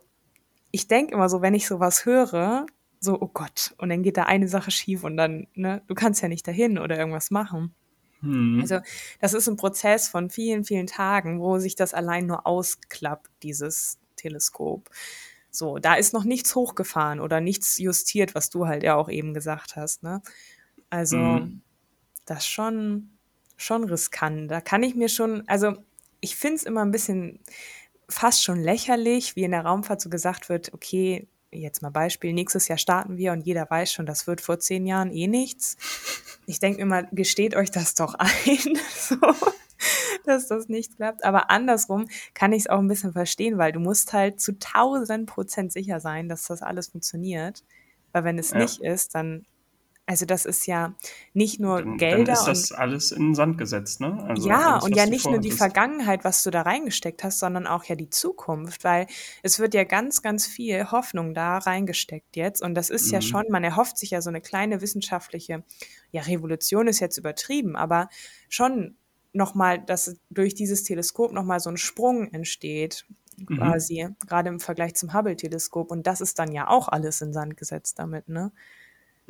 ich 0.71 0.87
denke 0.87 1.13
immer 1.13 1.29
so, 1.29 1.43
wenn 1.43 1.53
ich 1.53 1.67
sowas 1.67 2.05
höre, 2.05 2.65
so, 2.99 3.21
oh 3.21 3.29
Gott, 3.31 3.75
und 3.77 3.89
dann 3.89 4.01
geht 4.01 4.17
da 4.17 4.23
eine 4.23 4.47
Sache 4.47 4.71
schief 4.71 5.03
und 5.03 5.17
dann, 5.17 5.47
ne, 5.53 5.83
du 5.85 5.93
kannst 5.93 6.23
ja 6.23 6.27
nicht 6.27 6.47
dahin 6.47 6.79
oder 6.79 6.97
irgendwas 6.97 7.29
machen. 7.29 7.75
Mhm. 8.21 8.61
Also 8.61 8.79
das 9.19 9.33
ist 9.33 9.47
ein 9.47 9.57
Prozess 9.57 10.07
von 10.07 10.29
vielen, 10.29 10.63
vielen 10.63 10.87
Tagen, 10.87 11.39
wo 11.39 11.59
sich 11.59 11.75
das 11.75 11.93
allein 11.93 12.25
nur 12.25 12.47
ausklappt, 12.47 13.29
dieses 13.43 13.97
Teleskop. 14.15 14.89
So, 15.49 15.79
da 15.79 15.95
ist 15.95 16.13
noch 16.13 16.23
nichts 16.23 16.55
hochgefahren 16.55 17.19
oder 17.19 17.41
nichts 17.41 17.77
justiert, 17.77 18.35
was 18.35 18.49
du 18.49 18.67
halt 18.67 18.83
ja 18.83 18.95
auch 18.95 19.09
eben 19.09 19.33
gesagt 19.33 19.75
hast. 19.75 20.01
Ne? 20.03 20.21
Also 20.89 21.17
mhm. 21.17 21.61
das 22.25 22.47
schon, 22.47 23.17
schon 23.57 23.83
riskant. 23.83 24.49
Da 24.49 24.61
kann 24.61 24.83
ich 24.83 24.95
mir 24.95 25.09
schon, 25.09 25.43
also 25.47 25.73
ich 26.21 26.35
finde 26.35 26.55
es 26.55 26.63
immer 26.63 26.85
ein 26.85 26.91
bisschen 26.91 27.39
fast 28.07 28.43
schon 28.43 28.61
lächerlich, 28.61 29.35
wie 29.35 29.43
in 29.43 29.51
der 29.51 29.65
Raumfahrt 29.65 29.99
so 29.99 30.09
gesagt 30.09 30.47
wird, 30.47 30.73
okay, 30.73 31.27
jetzt 31.51 31.81
mal 31.81 31.89
Beispiel, 31.89 32.33
nächstes 32.33 32.67
Jahr 32.67 32.77
starten 32.77 33.17
wir 33.17 33.31
und 33.31 33.41
jeder 33.41 33.69
weiß 33.69 33.91
schon, 33.91 34.05
das 34.05 34.27
wird 34.27 34.41
vor 34.41 34.59
zehn 34.59 34.85
Jahren 34.85 35.11
eh 35.11 35.27
nichts. 35.27 35.77
Ich 36.45 36.59
denke 36.59 36.81
immer, 36.81 37.03
gesteht 37.11 37.55
euch 37.55 37.71
das 37.71 37.93
doch 37.93 38.15
ein, 38.15 38.29
so, 38.95 39.17
dass 40.25 40.47
das 40.47 40.69
nicht 40.69 40.95
klappt. 40.95 41.23
Aber 41.23 41.49
andersrum 41.49 42.07
kann 42.33 42.53
ich 42.53 42.61
es 42.61 42.69
auch 42.69 42.79
ein 42.79 42.87
bisschen 42.87 43.13
verstehen, 43.13 43.57
weil 43.57 43.71
du 43.71 43.79
musst 43.79 44.13
halt 44.13 44.39
zu 44.39 44.57
tausend 44.59 45.27
Prozent 45.27 45.71
sicher 45.71 45.99
sein, 45.99 46.29
dass 46.29 46.47
das 46.47 46.61
alles 46.61 46.87
funktioniert. 46.89 47.63
Weil 48.11 48.23
wenn 48.23 48.39
es 48.39 48.51
ja. 48.51 48.59
nicht 48.59 48.81
ist, 48.81 49.15
dann 49.15 49.45
also 50.05 50.25
das 50.25 50.45
ist 50.45 50.65
ja 50.67 50.95
nicht 51.33 51.59
nur 51.59 51.81
dann, 51.81 51.97
Gelder. 51.97 52.33
Dann 52.33 52.35
ist 52.35 52.45
das 52.45 52.71
alles 52.71 53.11
in 53.11 53.29
den 53.29 53.35
Sand 53.35 53.57
gesetzt, 53.57 54.01
ne? 54.01 54.21
Also 54.27 54.49
ja, 54.49 54.73
alles, 54.73 54.83
und 54.83 54.95
ja 54.95 55.05
nicht 55.05 55.25
nur 55.25 55.39
die 55.39 55.51
Vergangenheit, 55.51 56.23
was 56.23 56.43
du 56.43 56.51
da 56.51 56.63
reingesteckt 56.63 57.23
hast, 57.23 57.39
sondern 57.39 57.67
auch 57.67 57.85
ja 57.85 57.95
die 57.95 58.09
Zukunft, 58.09 58.83
weil 58.83 59.07
es 59.43 59.59
wird 59.59 59.73
ja 59.73 59.83
ganz, 59.83 60.21
ganz 60.21 60.47
viel 60.47 60.91
Hoffnung 60.91 61.33
da 61.33 61.59
reingesteckt 61.59 62.35
jetzt. 62.35 62.61
Und 62.61 62.75
das 62.75 62.89
ist 62.89 63.07
mhm. 63.07 63.13
ja 63.13 63.21
schon, 63.21 63.45
man 63.49 63.63
erhofft 63.63 63.97
sich 63.97 64.11
ja 64.11 64.21
so 64.21 64.29
eine 64.29 64.41
kleine 64.41 64.81
wissenschaftliche, 64.81 65.63
ja, 66.11 66.21
Revolution 66.23 66.87
ist 66.87 66.99
jetzt 66.99 67.17
übertrieben, 67.17 67.75
aber 67.75 68.09
schon 68.49 68.97
nochmal, 69.33 69.79
dass 69.79 70.17
durch 70.29 70.55
dieses 70.55 70.83
Teleskop 70.83 71.31
nochmal 71.31 71.59
so 71.59 71.69
ein 71.69 71.77
Sprung 71.77 72.33
entsteht, 72.33 73.05
mhm. 73.37 73.57
quasi, 73.57 74.03
mhm. 74.03 74.15
gerade 74.27 74.49
im 74.49 74.59
Vergleich 74.59 74.95
zum 74.95 75.13
Hubble-Teleskop. 75.13 75.91
Und 75.91 76.07
das 76.07 76.21
ist 76.21 76.39
dann 76.39 76.51
ja 76.51 76.67
auch 76.67 76.89
alles 76.89 77.21
in 77.21 77.33
Sand 77.33 77.55
gesetzt 77.55 77.99
damit, 77.99 78.27
ne? 78.27 78.51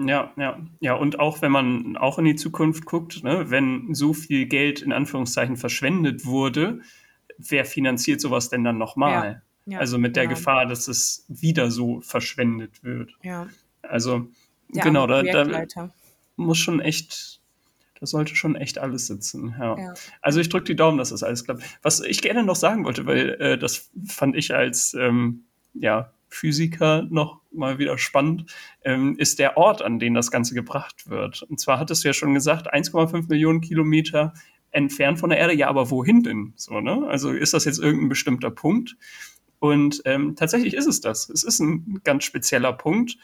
Ja, 0.08 0.31
ja, 0.38 0.60
ja. 0.79 0.93
Und 0.93 1.20
auch 1.20 1.41
wenn 1.41 1.51
man 1.51 1.98
auch 1.98 2.20
in 2.20 2.25
die 2.25 2.36
Zukunft 2.36 2.86
guckt, 2.86 3.24
ne, 3.24 3.50
wenn 3.50 3.94
so 3.94 4.14
viel 4.14 4.46
Geld 4.46 4.81
in 4.81 4.92
Anführungszeichen 4.92 5.57
verschwendet 5.57 6.25
wurde, 6.25 6.81
wer 7.37 7.66
finanziert 7.66 8.22
sowas 8.22 8.50
denn 8.50 8.64
dann 8.64 8.77
nochmal? 8.77 9.42
Ja, 9.66 9.74
ja, 9.74 9.79
also 9.79 9.98
mit 9.98 10.16
der 10.16 10.24
genau. 10.24 10.35
Gefahr, 10.35 10.66
dass 10.66 10.87
es 10.87 11.25
wieder 11.27 11.72
so 11.72 12.01
verschwendet 12.01 12.83
wird. 12.83 13.14
Ja. 13.24 13.48
Also 13.81 14.27
ja, 14.74 14.83
genau, 14.83 15.07
da, 15.07 15.24
da 15.24 15.92
muss 16.35 16.57
schon 16.57 16.79
echt, 16.79 17.42
das 18.00 18.11
sollte 18.11 18.35
schon 18.35 18.55
echt 18.55 18.79
alles 18.79 19.07
sitzen. 19.07 19.55
Ja. 19.59 19.77
ja. 19.77 19.94
Also 20.22 20.40
ich 20.40 20.50
drücke 20.50 20.66
die 20.66 20.75
Daumen, 20.75 20.98
dass 20.98 21.09
das 21.09 21.24
alles 21.24 21.44
klappt. 21.44 21.64
Was 21.81 22.00
ich 22.00 22.22
gerne 22.22 22.44
noch 22.44 22.55
sagen 22.55 22.85
wollte, 22.85 23.05
weil 23.05 23.29
äh, 23.40 23.57
das 23.57 23.92
fand 24.07 24.35
ich 24.35 24.53
als 24.53 24.94
ähm, 24.94 25.46
ja, 25.74 26.11
Physiker 26.33 27.03
noch 27.09 27.41
mal 27.51 27.77
wieder 27.77 27.98
spannend, 27.98 28.51
ähm, 28.83 29.15
ist 29.17 29.39
der 29.39 29.57
Ort, 29.57 29.81
an 29.81 30.00
den 30.00 30.13
das 30.13 30.31
Ganze 30.31 30.53
gebracht 30.55 31.09
wird. 31.09 31.44
Und 31.44 31.59
zwar 31.59 31.79
hattest 31.79 32.03
du 32.03 32.09
ja 32.09 32.13
schon 32.13 32.33
gesagt, 32.33 32.74
1,5 32.74 33.27
Millionen 33.27 33.61
Kilometer 33.61 34.33
entfernt 34.72 35.20
von 35.20 35.29
der 35.29 35.39
Erde. 35.39 35.53
Ja, 35.53 35.67
aber 35.67 35.91
wohin 35.91 36.24
denn? 36.24 36.53
So, 36.55 36.79
ne? 36.79 37.05
Also 37.07 37.31
ist 37.31 37.53
das 37.53 37.65
jetzt 37.65 37.79
irgendein 37.79 38.09
bestimmter 38.09 38.50
Punkt? 38.50 38.96
Und 39.59 40.01
ähm, 40.05 40.35
tatsächlich 40.35 40.74
ist 40.74 40.87
es 40.87 41.01
das. 41.01 41.29
Es 41.29 41.44
ist 41.44 41.59
ein 41.59 42.01
ganz 42.03 42.24
spezieller 42.24 42.74
Punkt. 42.74 43.17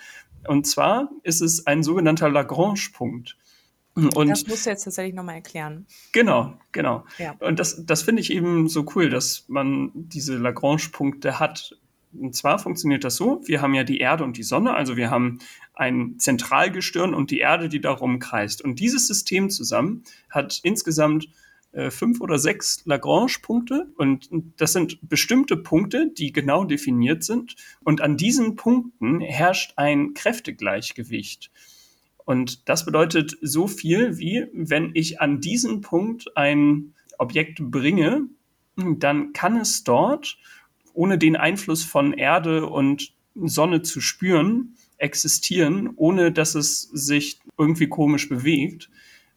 Und 0.47 0.67
zwar 0.67 1.09
ist 1.23 1.41
es 1.41 1.65
ein 1.65 1.81
sogenannter 1.81 2.29
Lagrange-Punkt. 2.29 3.37
Und 3.95 4.29
das 4.29 4.45
musst 4.45 4.67
du 4.67 4.69
jetzt 4.69 4.83
tatsächlich 4.83 5.15
nochmal 5.15 5.35
erklären. 5.35 5.87
Genau, 6.11 6.53
genau. 6.71 7.05
Ja. 7.17 7.35
Und 7.39 7.57
das, 7.57 7.83
das 7.83 8.03
finde 8.03 8.21
ich 8.21 8.31
eben 8.31 8.69
so 8.69 8.85
cool, 8.95 9.09
dass 9.09 9.45
man 9.47 9.89
diese 9.95 10.37
Lagrange-Punkte 10.37 11.39
hat. 11.39 11.75
Und 12.19 12.35
zwar 12.35 12.59
funktioniert 12.59 13.03
das 13.03 13.15
so, 13.15 13.41
wir 13.45 13.61
haben 13.61 13.73
ja 13.73 13.83
die 13.83 13.99
Erde 13.99 14.23
und 14.23 14.37
die 14.37 14.43
Sonne, 14.43 14.73
also 14.73 14.97
wir 14.97 15.09
haben 15.09 15.39
ein 15.73 16.15
Zentralgestirn 16.17 17.13
und 17.13 17.31
die 17.31 17.39
Erde, 17.39 17.69
die 17.69 17.81
darum 17.81 18.19
kreist. 18.19 18.61
Und 18.63 18.79
dieses 18.79 19.07
System 19.07 19.49
zusammen 19.49 20.03
hat 20.29 20.59
insgesamt 20.63 21.29
äh, 21.71 21.91
fünf 21.91 22.21
oder 22.21 22.39
sechs 22.39 22.83
Lagrange-Punkte 22.85 23.87
und 23.97 24.29
das 24.57 24.73
sind 24.73 24.97
bestimmte 25.07 25.57
Punkte, 25.57 26.09
die 26.09 26.31
genau 26.31 26.63
definiert 26.63 27.23
sind. 27.23 27.55
Und 27.83 28.01
an 28.01 28.17
diesen 28.17 28.55
Punkten 28.55 29.21
herrscht 29.21 29.73
ein 29.75 30.13
Kräftegleichgewicht. 30.13 31.51
Und 32.25 32.67
das 32.67 32.85
bedeutet 32.85 33.37
so 33.41 33.67
viel 33.67 34.17
wie, 34.17 34.47
wenn 34.53 34.91
ich 34.95 35.21
an 35.21 35.39
diesen 35.39 35.81
Punkt 35.81 36.35
ein 36.35 36.93
Objekt 37.17 37.59
bringe, 37.59 38.27
dann 38.75 39.33
kann 39.33 39.57
es 39.57 39.83
dort 39.83 40.37
ohne 40.97 41.19
den 41.19 41.35
Einfluss 41.35 41.83
von 41.83 42.13
Erde 42.13 42.65
und 42.65 43.13
Sonne 43.35 43.83
zu 43.83 44.01
spüren, 44.01 44.75
existieren, 44.97 45.91
ohne 45.95 46.31
dass 46.31 46.55
es 46.55 46.81
sich 46.81 47.39
irgendwie 47.55 47.87
komisch 47.87 48.27
bewegt, 48.27 48.89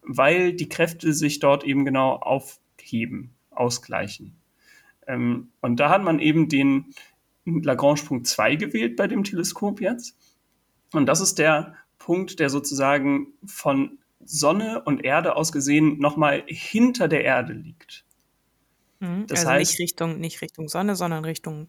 weil 0.02 0.54
die 0.54 0.70
Kräfte 0.70 1.12
sich 1.12 1.38
dort 1.38 1.62
eben 1.64 1.84
genau 1.84 2.14
aufheben, 2.14 3.34
ausgleichen. 3.50 4.36
Ähm, 5.06 5.50
und 5.60 5.78
da 5.78 5.90
hat 5.90 6.02
man 6.02 6.18
eben 6.18 6.48
den 6.48 6.94
Lagrange-Punkt 7.44 8.26
2 8.26 8.56
gewählt 8.56 8.96
bei 8.96 9.06
dem 9.06 9.22
Teleskop 9.22 9.82
jetzt. 9.82 10.16
Und 10.92 11.04
das 11.06 11.20
ist 11.20 11.38
der 11.38 11.74
Punkt, 11.98 12.40
der 12.40 12.48
sozusagen 12.48 13.34
von 13.44 13.98
Sonne 14.24 14.82
und 14.82 15.04
Erde 15.04 15.36
aus 15.36 15.52
gesehen 15.52 15.98
nochmal 15.98 16.42
hinter 16.46 17.06
der 17.06 17.22
Erde 17.22 17.52
liegt. 17.52 18.06
Mhm, 19.00 19.26
das 19.26 19.40
also 19.40 19.50
heißt, 19.50 19.70
nicht 19.72 19.80
Richtung, 19.80 20.20
nicht 20.20 20.40
Richtung 20.40 20.68
Sonne, 20.68 20.94
sondern 20.96 21.24
Richtung 21.24 21.68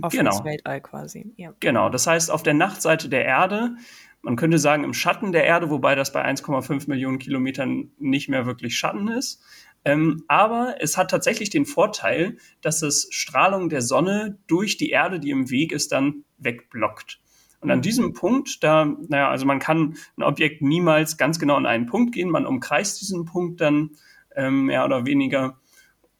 offenes 0.00 0.36
genau, 0.36 0.44
Weltall 0.44 0.80
quasi. 0.80 1.32
Ja. 1.36 1.54
Genau, 1.60 1.88
das 1.88 2.06
heißt 2.06 2.30
auf 2.30 2.42
der 2.42 2.54
Nachtseite 2.54 3.08
der 3.08 3.24
Erde, 3.24 3.76
man 4.22 4.36
könnte 4.36 4.58
sagen 4.58 4.84
im 4.84 4.94
Schatten 4.94 5.32
der 5.32 5.44
Erde, 5.44 5.68
wobei 5.68 5.94
das 5.94 6.12
bei 6.12 6.24
1,5 6.24 6.88
Millionen 6.88 7.18
Kilometern 7.18 7.90
nicht 7.98 8.28
mehr 8.28 8.46
wirklich 8.46 8.78
Schatten 8.78 9.08
ist. 9.08 9.42
Ähm, 9.84 10.22
aber 10.28 10.76
es 10.78 10.96
hat 10.96 11.10
tatsächlich 11.10 11.50
den 11.50 11.66
Vorteil, 11.66 12.36
dass 12.60 12.82
es 12.82 13.08
Strahlung 13.10 13.68
der 13.68 13.82
Sonne 13.82 14.38
durch 14.46 14.76
die 14.76 14.90
Erde, 14.90 15.18
die 15.18 15.30
im 15.30 15.50
Weg 15.50 15.72
ist, 15.72 15.90
dann 15.90 16.24
wegblockt. 16.38 17.20
Und 17.60 17.70
an 17.72 17.78
mhm. 17.78 17.82
diesem 17.82 18.12
Punkt, 18.12 18.62
da, 18.62 18.84
naja, 18.84 19.28
also 19.28 19.44
man 19.44 19.58
kann 19.58 19.96
ein 20.16 20.22
Objekt 20.22 20.62
niemals 20.62 21.16
ganz 21.16 21.40
genau 21.40 21.56
an 21.56 21.66
einen 21.66 21.86
Punkt 21.86 22.14
gehen, 22.14 22.30
man 22.30 22.46
umkreist 22.46 23.00
diesen 23.00 23.24
Punkt 23.24 23.60
dann 23.60 23.90
ähm, 24.36 24.66
mehr 24.66 24.84
oder 24.84 25.04
weniger 25.04 25.58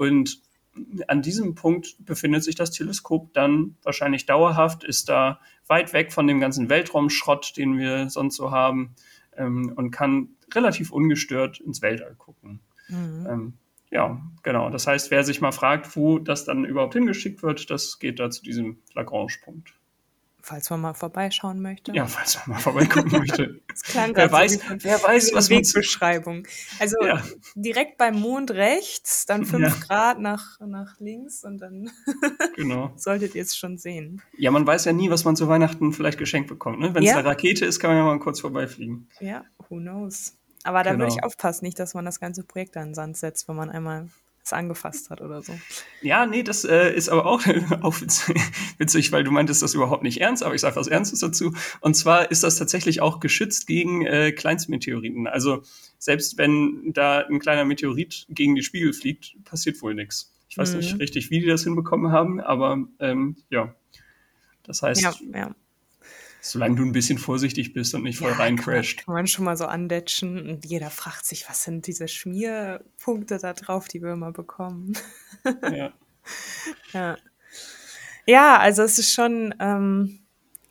und 0.02 0.40
an 1.06 1.20
diesem 1.22 1.54
Punkt 1.54 1.96
befindet 2.00 2.44
sich 2.44 2.54
das 2.54 2.70
Teleskop 2.70 3.34
dann 3.34 3.76
wahrscheinlich 3.82 4.24
dauerhaft, 4.26 4.84
ist 4.84 5.08
da 5.08 5.40
weit 5.66 5.92
weg 5.92 6.12
von 6.12 6.26
dem 6.26 6.40
ganzen 6.40 6.70
Weltraumschrott, 6.70 7.56
den 7.56 7.78
wir 7.78 8.08
sonst 8.08 8.36
so 8.36 8.50
haben 8.50 8.94
ähm, 9.36 9.72
und 9.76 9.90
kann 9.90 10.30
relativ 10.54 10.90
ungestört 10.90 11.60
ins 11.60 11.82
Weltall 11.82 12.14
gucken. 12.16 12.60
Mhm. 12.88 13.26
Ähm, 13.28 13.52
ja, 13.90 14.22
genau. 14.42 14.70
Das 14.70 14.86
heißt, 14.86 15.10
wer 15.10 15.22
sich 15.24 15.42
mal 15.42 15.52
fragt, 15.52 15.94
wo 15.96 16.18
das 16.18 16.46
dann 16.46 16.64
überhaupt 16.64 16.94
hingeschickt 16.94 17.42
wird, 17.42 17.70
das 17.70 17.98
geht 17.98 18.18
da 18.18 18.30
zu 18.30 18.42
diesem 18.42 18.78
Lagrange-Punkt. 18.94 19.74
Falls 20.44 20.68
man 20.70 20.80
mal 20.80 20.92
vorbeischauen 20.94 21.62
möchte. 21.62 21.92
Ja, 21.94 22.06
falls 22.06 22.36
man 22.38 22.56
mal 22.56 22.60
vorbeigucken 22.60 23.12
möchte. 23.12 23.60
Das 23.72 23.82
klang 23.84 24.14
wer 24.14 24.26
so 24.28 24.32
weiß, 24.34 24.62
von- 24.62 24.84
wer 24.84 25.02
weiß, 25.02 25.30
was 25.34 25.48
Wegbeschreibung. 25.48 26.46
Also 26.78 26.96
Ja. 27.02 27.22
direkt 27.54 27.96
beim 27.96 28.20
Mond 28.20 28.50
rechts, 28.50 29.24
dann 29.24 29.46
fünf 29.46 29.62
Ja. 29.62 29.86
Grad 29.86 30.20
nach, 30.20 30.60
nach 30.60 30.98
links 31.00 31.42
und 31.44 31.58
dann 31.58 31.90
Genau. 32.56 32.92
solltet 32.96 33.34
ihr 33.34 33.42
es 33.42 33.56
schon 33.56 33.78
sehen. 33.78 34.20
Ja, 34.36 34.50
man 34.50 34.66
weiß 34.66 34.84
ja 34.84 34.92
nie, 34.92 35.08
was 35.10 35.24
man 35.24 35.36
zu 35.36 35.48
Weihnachten 35.48 35.92
vielleicht 35.92 36.18
geschenkt 36.18 36.48
bekommt. 36.50 36.80
Ne? 36.80 36.94
Wenn 36.94 37.02
es 37.02 37.08
Ja. 37.10 37.16
eine 37.16 37.24
Rakete 37.28 37.64
ist, 37.64 37.80
kann 37.80 37.90
man 37.90 37.98
ja 37.98 38.04
mal 38.04 38.18
kurz 38.18 38.40
vorbeifliegen. 38.40 39.08
Ja, 39.20 39.44
who 39.68 39.76
knows. 39.78 40.36
Aber 40.64 40.82
da 40.82 40.90
würde 40.90 41.04
Genau. 41.04 41.14
ich 41.16 41.24
aufpassen, 41.24 41.64
nicht, 41.64 41.78
dass 41.78 41.94
man 41.94 42.04
das 42.04 42.20
ganze 42.20 42.42
Projekt 42.44 42.76
da 42.76 42.82
in 42.82 42.88
den 42.88 42.94
Sand 42.94 43.16
setzt, 43.16 43.48
wenn 43.48 43.56
man 43.56 43.70
einmal 43.70 44.08
es 44.44 44.52
angefasst 44.52 45.10
hat 45.10 45.20
oder 45.20 45.40
so. 45.42 45.52
Ja, 46.00 46.26
nee, 46.26 46.42
das 46.42 46.64
äh, 46.64 46.92
ist 46.94 47.08
aber 47.08 47.26
auch, 47.26 47.42
auch 47.82 48.00
witzig, 48.00 48.36
witzig, 48.78 49.12
weil 49.12 49.24
du 49.24 49.30
meintest 49.30 49.62
das 49.62 49.74
überhaupt 49.74 50.02
nicht 50.02 50.20
ernst, 50.20 50.42
aber 50.42 50.54
ich 50.54 50.60
sage 50.60 50.76
was 50.76 50.88
Ernstes 50.88 51.20
dazu. 51.20 51.54
Und 51.80 51.94
zwar 51.94 52.30
ist 52.30 52.42
das 52.42 52.56
tatsächlich 52.56 53.00
auch 53.00 53.20
geschützt 53.20 53.66
gegen 53.66 54.04
äh, 54.06 54.32
Kleinstmeteoriten. 54.32 55.26
Also 55.28 55.62
selbst 55.98 56.38
wenn 56.38 56.92
da 56.92 57.20
ein 57.20 57.38
kleiner 57.38 57.64
Meteorit 57.64 58.26
gegen 58.28 58.54
die 58.54 58.62
Spiegel 58.62 58.92
fliegt, 58.92 59.36
passiert 59.44 59.80
wohl 59.82 59.94
nichts. 59.94 60.32
Ich 60.48 60.58
weiß 60.58 60.72
Mhm. 60.72 60.78
nicht 60.78 60.98
richtig, 60.98 61.30
wie 61.30 61.40
die 61.40 61.46
das 61.46 61.64
hinbekommen 61.64 62.12
haben, 62.12 62.40
aber 62.40 62.78
ähm, 62.98 63.36
ja. 63.50 63.74
Das 64.64 64.82
heißt, 64.82 65.00
Ja, 65.02 65.14
ja. 65.34 65.54
Solange 66.42 66.74
du 66.74 66.82
ein 66.82 66.92
bisschen 66.92 67.18
vorsichtig 67.18 67.72
bist 67.72 67.94
und 67.94 68.02
nicht 68.02 68.18
voll 68.18 68.32
Ja, 68.32 68.36
rein 68.36 68.56
kann. 68.56 68.82
Kann 68.82 69.14
man 69.14 69.26
schon 69.28 69.44
mal 69.44 69.56
so 69.56 69.66
andetschen 69.66 70.50
und 70.50 70.66
jeder 70.66 70.90
fragt 70.90 71.24
sich, 71.24 71.48
was 71.48 71.62
sind 71.62 71.86
diese 71.86 72.08
Schmierpunkte 72.08 73.38
da 73.38 73.52
drauf, 73.52 73.86
die 73.86 74.02
wir 74.02 74.12
immer 74.12 74.32
bekommen. 74.32 74.92
Ja. 75.72 75.92
Ja. 76.92 77.16
Ja, 78.26 78.58
also 78.58 78.84
es 78.84 78.96
ist 78.96 79.12
schon 79.12 79.52
ähm, 79.58 80.20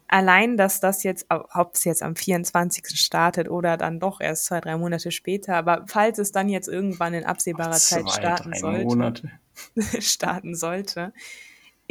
allein, 0.08 0.56
dass 0.56 0.80
das 0.80 1.04
jetzt, 1.04 1.26
ob 1.30 1.76
es 1.76 1.84
jetzt 1.84 2.04
am 2.04 2.16
24. 2.16 2.86
startet 2.98 3.50
oder 3.50 3.76
dann 3.76 4.00
doch 4.00 4.22
erst 4.22 4.46
zwei, 4.46 4.62
drei 4.62 4.78
Monate 4.78 5.12
später, 5.12 5.56
aber 5.56 5.84
falls 5.88 6.20
es 6.20 6.32
dann 6.32 6.48
jetzt 6.48 6.70
irgendwann 6.70 7.14
in 7.14 7.26
absehbarer 7.26 7.74
Zeit 7.74 8.08
Zwei, 8.08 8.20
starten 8.20 8.54
sollte, 8.54 9.32
starten 10.00 10.56
sollte, 10.56 11.12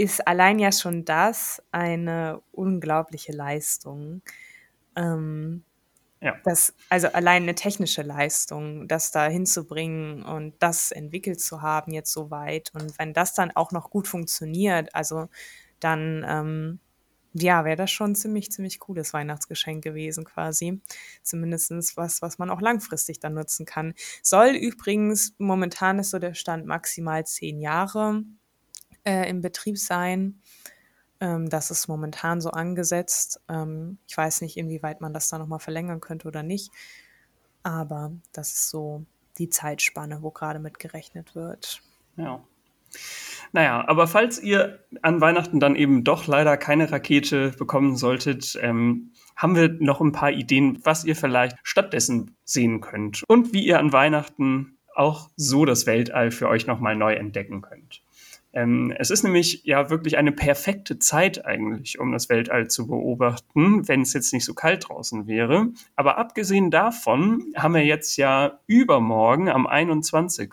ist 0.00 0.26
allein 0.26 0.58
ja 0.58 0.72
schon 0.72 1.04
das 1.04 1.62
eine 1.72 2.42
unglaubliche 2.52 3.32
Leistung. 3.32 4.22
Ähm, 4.96 5.64
Ja. 6.22 6.34
das, 6.44 6.74
also 6.88 7.08
allein 7.08 7.42
eine 7.44 7.54
technische 7.54 8.02
Leistung, 8.02 8.88
das 8.88 9.10
da 9.12 9.26
hinzubringen 9.28 10.24
und 10.24 10.54
das 10.60 10.90
entwickelt 10.92 11.40
zu 11.40 11.62
haben 11.62 11.92
jetzt 11.92 12.12
so 12.12 12.30
weit. 12.30 12.70
Und 12.74 12.98
wenn 12.98 13.12
das 13.14 13.34
dann 13.34 13.50
auch 13.52 13.72
noch 13.72 13.90
gut 13.90 14.08
funktioniert, 14.08 14.94
also 14.94 15.28
dann, 15.80 16.24
ähm, 16.28 16.80
ja, 17.34 17.64
wäre 17.64 17.76
das 17.76 17.90
schon 17.92 18.12
ein 18.12 18.16
ziemlich, 18.16 18.50
ziemlich 18.52 18.80
cooles 18.80 19.12
Weihnachtsgeschenk 19.12 19.84
gewesen 19.84 20.24
quasi. 20.24 20.80
Zumindestens 21.22 21.96
was, 21.96 22.22
was 22.22 22.38
man 22.38 22.50
auch 22.50 22.60
langfristig 22.60 23.20
dann 23.20 23.34
nutzen 23.34 23.66
kann. 23.66 23.94
Soll 24.22 24.50
übrigens, 24.50 25.34
momentan 25.38 25.98
ist 26.00 26.10
so 26.10 26.18
der 26.18 26.34
Stand 26.34 26.66
maximal 26.66 27.24
zehn 27.26 27.60
Jahre 27.60 28.22
äh, 29.04 29.28
im 29.28 29.40
Betrieb 29.40 29.78
sein. 29.78 30.40
Ähm, 31.20 31.48
das 31.48 31.70
ist 31.70 31.88
momentan 31.88 32.40
so 32.40 32.50
angesetzt. 32.50 33.40
Ähm, 33.48 33.98
ich 34.08 34.16
weiß 34.16 34.40
nicht, 34.40 34.56
inwieweit 34.56 35.00
man 35.00 35.12
das 35.12 35.28
da 35.28 35.38
nochmal 35.38 35.60
verlängern 35.60 36.00
könnte 36.00 36.28
oder 36.28 36.42
nicht. 36.42 36.70
Aber 37.62 38.12
das 38.32 38.52
ist 38.52 38.70
so 38.70 39.04
die 39.38 39.50
Zeitspanne, 39.50 40.22
wo 40.22 40.30
gerade 40.30 40.58
mit 40.58 40.78
gerechnet 40.78 41.34
wird. 41.34 41.82
Ja. 42.16 42.42
Naja, 43.52 43.86
aber 43.86 44.06
falls 44.06 44.40
ihr 44.40 44.84
an 45.02 45.20
Weihnachten 45.20 45.60
dann 45.60 45.76
eben 45.76 46.04
doch 46.04 46.26
leider 46.26 46.56
keine 46.56 46.90
Rakete 46.90 47.50
bekommen 47.50 47.96
solltet, 47.96 48.58
ähm, 48.60 49.12
haben 49.36 49.56
wir 49.56 49.68
noch 49.68 50.00
ein 50.00 50.12
paar 50.12 50.30
Ideen, 50.30 50.78
was 50.84 51.04
ihr 51.04 51.16
vielleicht 51.16 51.56
stattdessen 51.62 52.36
sehen 52.44 52.80
könnt 52.80 53.24
und 53.28 53.52
wie 53.52 53.64
ihr 53.64 53.78
an 53.78 53.92
Weihnachten 53.92 54.78
auch 54.94 55.30
so 55.36 55.64
das 55.64 55.86
Weltall 55.86 56.30
für 56.30 56.48
euch 56.48 56.66
nochmal 56.66 56.96
neu 56.96 57.14
entdecken 57.14 57.62
könnt. 57.62 58.02
Ähm, 58.52 58.92
es 58.98 59.10
ist 59.10 59.22
nämlich 59.22 59.62
ja 59.64 59.90
wirklich 59.90 60.18
eine 60.18 60.32
perfekte 60.32 60.98
Zeit 60.98 61.44
eigentlich, 61.46 62.00
um 62.00 62.12
das 62.12 62.28
Weltall 62.28 62.68
zu 62.68 62.86
beobachten, 62.86 63.86
wenn 63.86 64.02
es 64.02 64.12
jetzt 64.12 64.32
nicht 64.32 64.44
so 64.44 64.54
kalt 64.54 64.88
draußen 64.88 65.26
wäre. 65.26 65.68
Aber 65.94 66.18
abgesehen 66.18 66.70
davon 66.70 67.52
haben 67.56 67.74
wir 67.74 67.84
jetzt 67.84 68.16
ja 68.16 68.60
übermorgen 68.66 69.48
am 69.48 69.66
21 69.66 70.52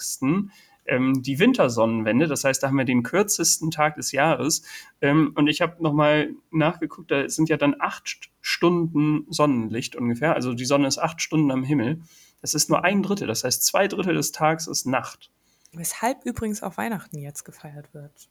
ähm, 0.86 1.22
die 1.22 1.40
Wintersonnenwende. 1.40 2.28
Das 2.28 2.44
heißt, 2.44 2.62
da 2.62 2.68
haben 2.68 2.78
wir 2.78 2.86
den 2.86 3.04
kürzesten 3.04 3.72
Tag 3.72 3.96
des 3.96 4.12
Jahres. 4.12 4.64
Ähm, 5.02 5.32
und 5.36 5.48
ich 5.48 5.62
habe 5.62 5.82
nochmal 5.82 6.36
nachgeguckt, 6.52 7.12
da 7.12 7.28
sind 7.30 7.50
ja 7.50 7.58
dann 7.58 7.76
acht 7.80 8.30
Stunden 8.42 9.26
Sonnenlicht 9.30 9.96
ungefähr. 9.96 10.36
Also 10.36 10.54
die 10.54 10.66
Sonne 10.66 10.88
ist 10.88 11.00
acht 11.00 11.22
Stunden 11.22 11.52
am 11.52 11.64
Himmel. 11.64 12.02
Das 12.42 12.54
ist 12.54 12.70
nur 12.70 12.84
ein 12.84 13.04
Drittel. 13.04 13.28
Das 13.28 13.44
heißt, 13.44 13.66
zwei 13.66 13.88
Drittel 13.88 14.14
des 14.14 14.32
Tages 14.32 14.68
ist 14.68 14.86
Nacht. 14.86 15.32
Weshalb 15.74 16.26
übrigens 16.26 16.64
auch 16.64 16.78
Weihnachten 16.78 17.18
jetzt 17.18 17.44
gefeiert 17.44 17.94
wird. 17.94 18.30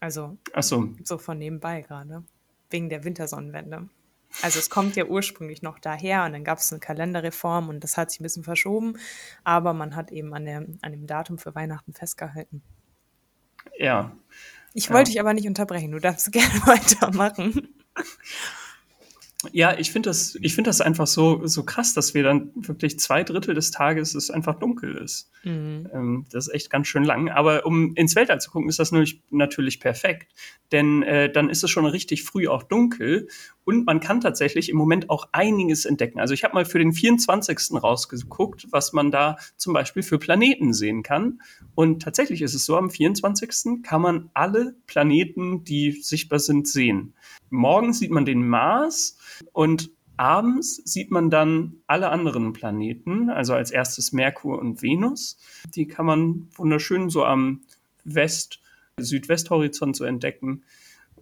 Also 0.00 0.38
so, 0.60 0.94
so 1.04 1.18
von 1.18 1.38
nebenbei 1.38 1.82
gerade. 1.82 2.24
Wegen 2.70 2.88
der 2.88 3.04
Wintersonnenwende. 3.04 3.88
Also 4.42 4.58
es 4.58 4.68
kommt 4.70 4.94
ja 4.96 5.06
ursprünglich 5.06 5.62
noch 5.62 5.78
daher 5.78 6.24
und 6.24 6.32
dann 6.34 6.44
gab 6.44 6.58
es 6.58 6.70
eine 6.70 6.80
Kalenderreform 6.80 7.68
und 7.68 7.82
das 7.82 7.96
hat 7.96 8.10
sich 8.10 8.20
ein 8.20 8.24
bisschen 8.24 8.44
verschoben, 8.44 8.98
aber 9.42 9.72
man 9.72 9.96
hat 9.96 10.12
eben 10.12 10.34
an, 10.34 10.44
der, 10.44 10.66
an 10.82 10.92
dem 10.92 11.06
Datum 11.06 11.38
für 11.38 11.54
Weihnachten 11.54 11.94
festgehalten. 11.94 12.62
ja. 13.78 14.12
Ich 14.74 14.88
Ja. 14.88 14.94
wollte 14.94 15.10
dich 15.10 15.18
aber 15.18 15.32
nicht 15.32 15.48
unterbrechen, 15.48 15.90
du 15.92 15.98
darfst 15.98 16.30
gerne 16.32 16.60
weitermachen. 16.66 17.74
Ja, 19.52 19.78
ich 19.78 19.90
finde 19.90 20.10
das, 20.10 20.36
ich 20.40 20.54
finde 20.54 20.68
das 20.68 20.80
einfach 20.80 21.06
so, 21.06 21.46
so 21.46 21.62
krass, 21.62 21.94
dass 21.94 22.14
wir 22.14 22.22
dann 22.22 22.50
wirklich 22.54 22.98
zwei 22.98 23.24
Drittel 23.24 23.54
des 23.54 23.70
Tages 23.70 24.14
es 24.14 24.30
einfach 24.30 24.58
dunkel 24.58 24.96
ist. 24.96 25.30
Mhm. 25.44 25.88
Ähm, 25.92 26.26
das 26.30 26.48
ist 26.48 26.54
echt 26.54 26.70
ganz 26.70 26.86
schön 26.86 27.04
lang. 27.04 27.30
Aber 27.30 27.66
um 27.66 27.94
ins 27.94 28.16
Weltall 28.16 28.40
zu 28.40 28.50
gucken, 28.50 28.68
ist 28.68 28.78
das 28.78 28.92
natürlich, 28.92 29.22
natürlich 29.30 29.80
perfekt. 29.80 30.32
Denn 30.72 31.02
äh, 31.02 31.30
dann 31.30 31.48
ist 31.48 31.64
es 31.64 31.70
schon 31.70 31.86
richtig 31.86 32.24
früh 32.24 32.48
auch 32.48 32.62
dunkel 32.62 33.28
und 33.68 33.84
man 33.84 34.00
kann 34.00 34.22
tatsächlich 34.22 34.70
im 34.70 34.78
Moment 34.78 35.10
auch 35.10 35.28
einiges 35.32 35.84
entdecken. 35.84 36.20
Also 36.20 36.32
ich 36.32 36.42
habe 36.42 36.54
mal 36.54 36.64
für 36.64 36.78
den 36.78 36.94
24. 36.94 37.72
rausgeguckt, 37.82 38.68
was 38.70 38.94
man 38.94 39.10
da 39.10 39.36
zum 39.58 39.74
Beispiel 39.74 40.02
für 40.02 40.18
Planeten 40.18 40.72
sehen 40.72 41.02
kann. 41.02 41.42
Und 41.74 42.00
tatsächlich 42.00 42.40
ist 42.40 42.54
es 42.54 42.64
so, 42.64 42.78
am 42.78 42.88
24. 42.88 43.82
kann 43.82 44.00
man 44.00 44.30
alle 44.32 44.74
Planeten, 44.86 45.64
die 45.64 45.90
sichtbar 45.90 46.38
sind, 46.38 46.66
sehen. 46.66 47.12
Morgens 47.50 47.98
sieht 47.98 48.10
man 48.10 48.24
den 48.24 48.48
Mars 48.48 49.18
und 49.52 49.90
abends 50.16 50.76
sieht 50.86 51.10
man 51.10 51.28
dann 51.28 51.74
alle 51.86 52.08
anderen 52.08 52.54
Planeten, 52.54 53.28
also 53.28 53.52
als 53.52 53.70
erstes 53.70 54.14
Merkur 54.14 54.58
und 54.58 54.80
Venus. 54.80 55.36
Die 55.74 55.86
kann 55.86 56.06
man 56.06 56.48
wunderschön 56.56 57.10
so 57.10 57.22
am 57.22 57.60
West-, 58.02 58.60
Südwesthorizont 58.96 59.94
so 59.94 60.04
entdecken. 60.04 60.62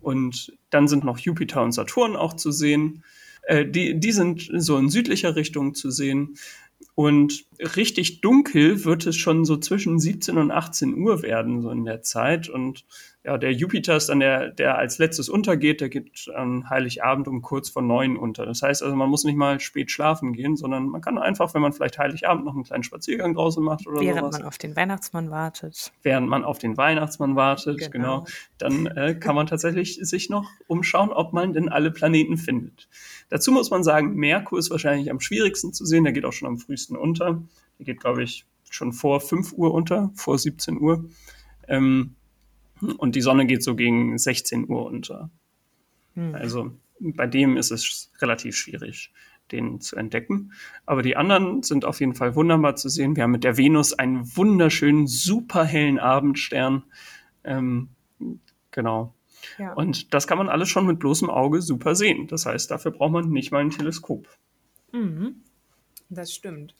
Und 0.01 0.53
dann 0.71 0.89
sind 0.89 1.05
noch 1.05 1.19
Jupiter 1.19 1.63
und 1.63 1.73
Saturn 1.73 2.17
auch 2.17 2.35
zu 2.35 2.51
sehen. 2.51 3.05
Äh, 3.43 3.67
die, 3.67 3.99
die 3.99 4.13
sind 4.13 4.51
so 4.53 4.77
in 4.77 4.89
südlicher 4.91 5.37
Richtung 5.37 5.75
zu 5.75 5.91
sehen. 5.91 6.37
Und 6.95 7.45
richtig 7.59 8.23
dunkel 8.23 8.85
wird 8.85 9.07
es 9.07 9.17
schon 9.17 9.45
so 9.45 9.59
zwischen 9.59 9.99
17 9.99 10.39
und 10.39 10.51
18 10.51 10.95
Uhr 10.97 11.23
werden, 11.23 11.61
so 11.61 11.71
in 11.71 11.85
der 11.85 12.03
Zeit. 12.03 12.49
Und 12.49 12.85
ja, 13.27 13.37
der 13.39 13.53
Jupiter 13.53 13.97
ist 13.97 14.09
dann 14.09 14.21
der, 14.21 14.51
der 14.53 14.79
als 14.79 14.99
letztes 14.99 15.29
untergeht. 15.29 15.81
Der 15.81 15.89
geht 15.89 16.31
an 16.33 16.71
Heiligabend 16.71 17.27
um 17.27 17.43
kurz 17.43 17.69
vor 17.69 17.83
neun 17.83 18.17
unter. 18.17 18.47
Das 18.47 18.62
heißt 18.62 18.85
also, 18.85 18.95
man 18.95 19.11
muss 19.11 19.25
nicht 19.25 19.35
mal 19.35 19.59
spät 19.59 19.91
schlafen 19.91 20.33
gehen, 20.33 20.55
sondern 20.55 20.87
man 20.87 21.01
kann 21.01 21.19
einfach, 21.19 21.53
wenn 21.53 21.61
man 21.61 21.73
vielleicht 21.73 21.99
Heiligabend 21.99 22.45
noch 22.45 22.55
einen 22.55 22.62
kleinen 22.62 22.85
Spaziergang 22.85 23.35
draußen 23.35 23.65
macht 23.65 23.85
oder 23.89 24.01
Während 24.01 24.21
sowas, 24.21 24.39
man 24.39 24.43
auf 24.47 24.59
den 24.59 24.77
Weihnachtsmann 24.77 25.31
wartet. 25.31 25.93
während 26.05 26.29
man 26.29 26.45
auf 26.45 26.59
den 26.59 26.77
Weihnachtsmann 26.77 27.35
wartet, 27.35 27.91
genau, 27.91 28.21
Genau. 28.21 28.27
dann 28.59 28.87
äh, 28.87 29.17
kann 29.17 29.35
man 29.35 29.49
tatsächlich 29.49 29.97
sich 30.01 30.31
noch 30.31 30.49
umschauen, 30.69 31.11
ob 31.11 31.33
man 31.33 31.53
denn 31.53 31.69
alle 31.69 31.91
Planeten 31.91 32.37
findet. 32.37 32.89
Dazu 33.29 33.51
muss 33.51 33.71
man 33.71 33.83
sagen, 33.83 34.15
Merkur 34.15 34.61
ist 34.61 34.71
wahrscheinlich 34.71 35.11
am 35.11 35.19
schwierigsten 35.19 35.73
zu 35.73 35.85
sehen, 35.85 36.05
der 36.05 36.12
geht 36.12 36.25
auch 36.25 36.33
schon 36.33 36.47
am 36.47 36.59
frühesten 36.59 36.95
unter. 36.97 37.43
Der 37.81 37.87
geht, 37.87 37.99
glaube 37.99 38.23
ich, 38.23 38.47
schon 38.71 38.93
vor 38.93 39.21
5 39.21 39.53
Uhr 39.55 39.75
unter, 39.75 40.12
vor 40.15 40.39
17 40.39 40.81
Uhr. 40.81 41.07
Ähm, 41.67 42.15
und 42.81 43.15
die 43.15 43.21
Sonne 43.21 43.47
geht 43.47 43.62
so 43.62 43.75
gegen 43.75 44.17
16 44.17 44.69
Uhr 44.69 44.87
unter. 44.87 45.31
Hm. 46.15 46.35
Also 46.35 46.73
bei 46.99 47.27
dem 47.27 47.57
ist 47.57 47.71
es 47.71 48.11
relativ 48.21 48.57
schwierig. 48.57 49.12
den 49.53 49.81
zu 49.81 49.97
entdecken. 49.97 50.53
Aber 50.87 51.03
die 51.03 51.17
anderen 51.17 51.62
sind 51.62 51.85
auf 51.85 52.01
jeden 52.01 52.15
Fall 52.15 52.35
wunderbar 52.35 52.77
zu 52.77 52.89
sehen. 52.89 53.15
Wir 53.17 53.23
haben 53.23 53.31
mit 53.31 53.45
der 53.45 53.57
Venus 53.57 53.93
einen 53.93 54.37
wunderschönen, 54.37 55.07
super 55.07 55.65
hellen 55.65 55.99
Abendstern. 55.99 56.85
Ähm, 57.45 57.91
genau. 58.71 59.15
Ja. 59.59 59.75
Und 59.75 60.12
das 60.15 60.27
kann 60.27 60.39
man 60.39 60.49
alles 60.49 60.69
schon 60.69 60.87
mit 60.87 60.99
bloßem 60.99 61.31
Auge 61.31 61.62
super 61.62 61.95
sehen. 61.95 62.27
Das 62.27 62.47
heißt, 62.47 62.71
dafür 62.71 62.91
braucht 62.91 63.12
man 63.12 63.31
nicht 63.31 63.53
mal 63.53 63.61
ein 63.61 63.71
Teleskop. 63.71 64.29
Mhm. 64.93 65.43
Das 66.09 66.33
stimmt. 66.33 66.75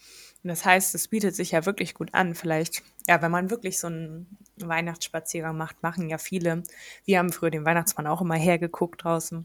Und 0.47 0.51
das 0.51 0.65
heißt, 0.65 0.95
es 0.95 1.09
bietet 1.09 1.35
sich 1.35 1.51
ja 1.51 1.67
wirklich 1.67 1.93
gut 1.93 2.15
an. 2.15 2.37
Vielleicht, 2.37 2.85
ja, 3.09 3.21
wenn 3.21 3.33
man 3.33 3.51
wirklich 3.51 3.81
so 3.81 3.89
einen 3.89 4.39
Weihnachtsspaziergang 4.59 5.57
macht, 5.57 5.83
machen 5.83 6.09
ja 6.09 6.19
viele. 6.19 6.63
Wir 7.05 7.19
haben 7.19 7.33
früher 7.33 7.51
den 7.51 7.65
Weihnachtsmann 7.65 8.07
auch 8.07 8.21
immer 8.21 8.37
hergeguckt 8.37 9.03
draußen. 9.03 9.45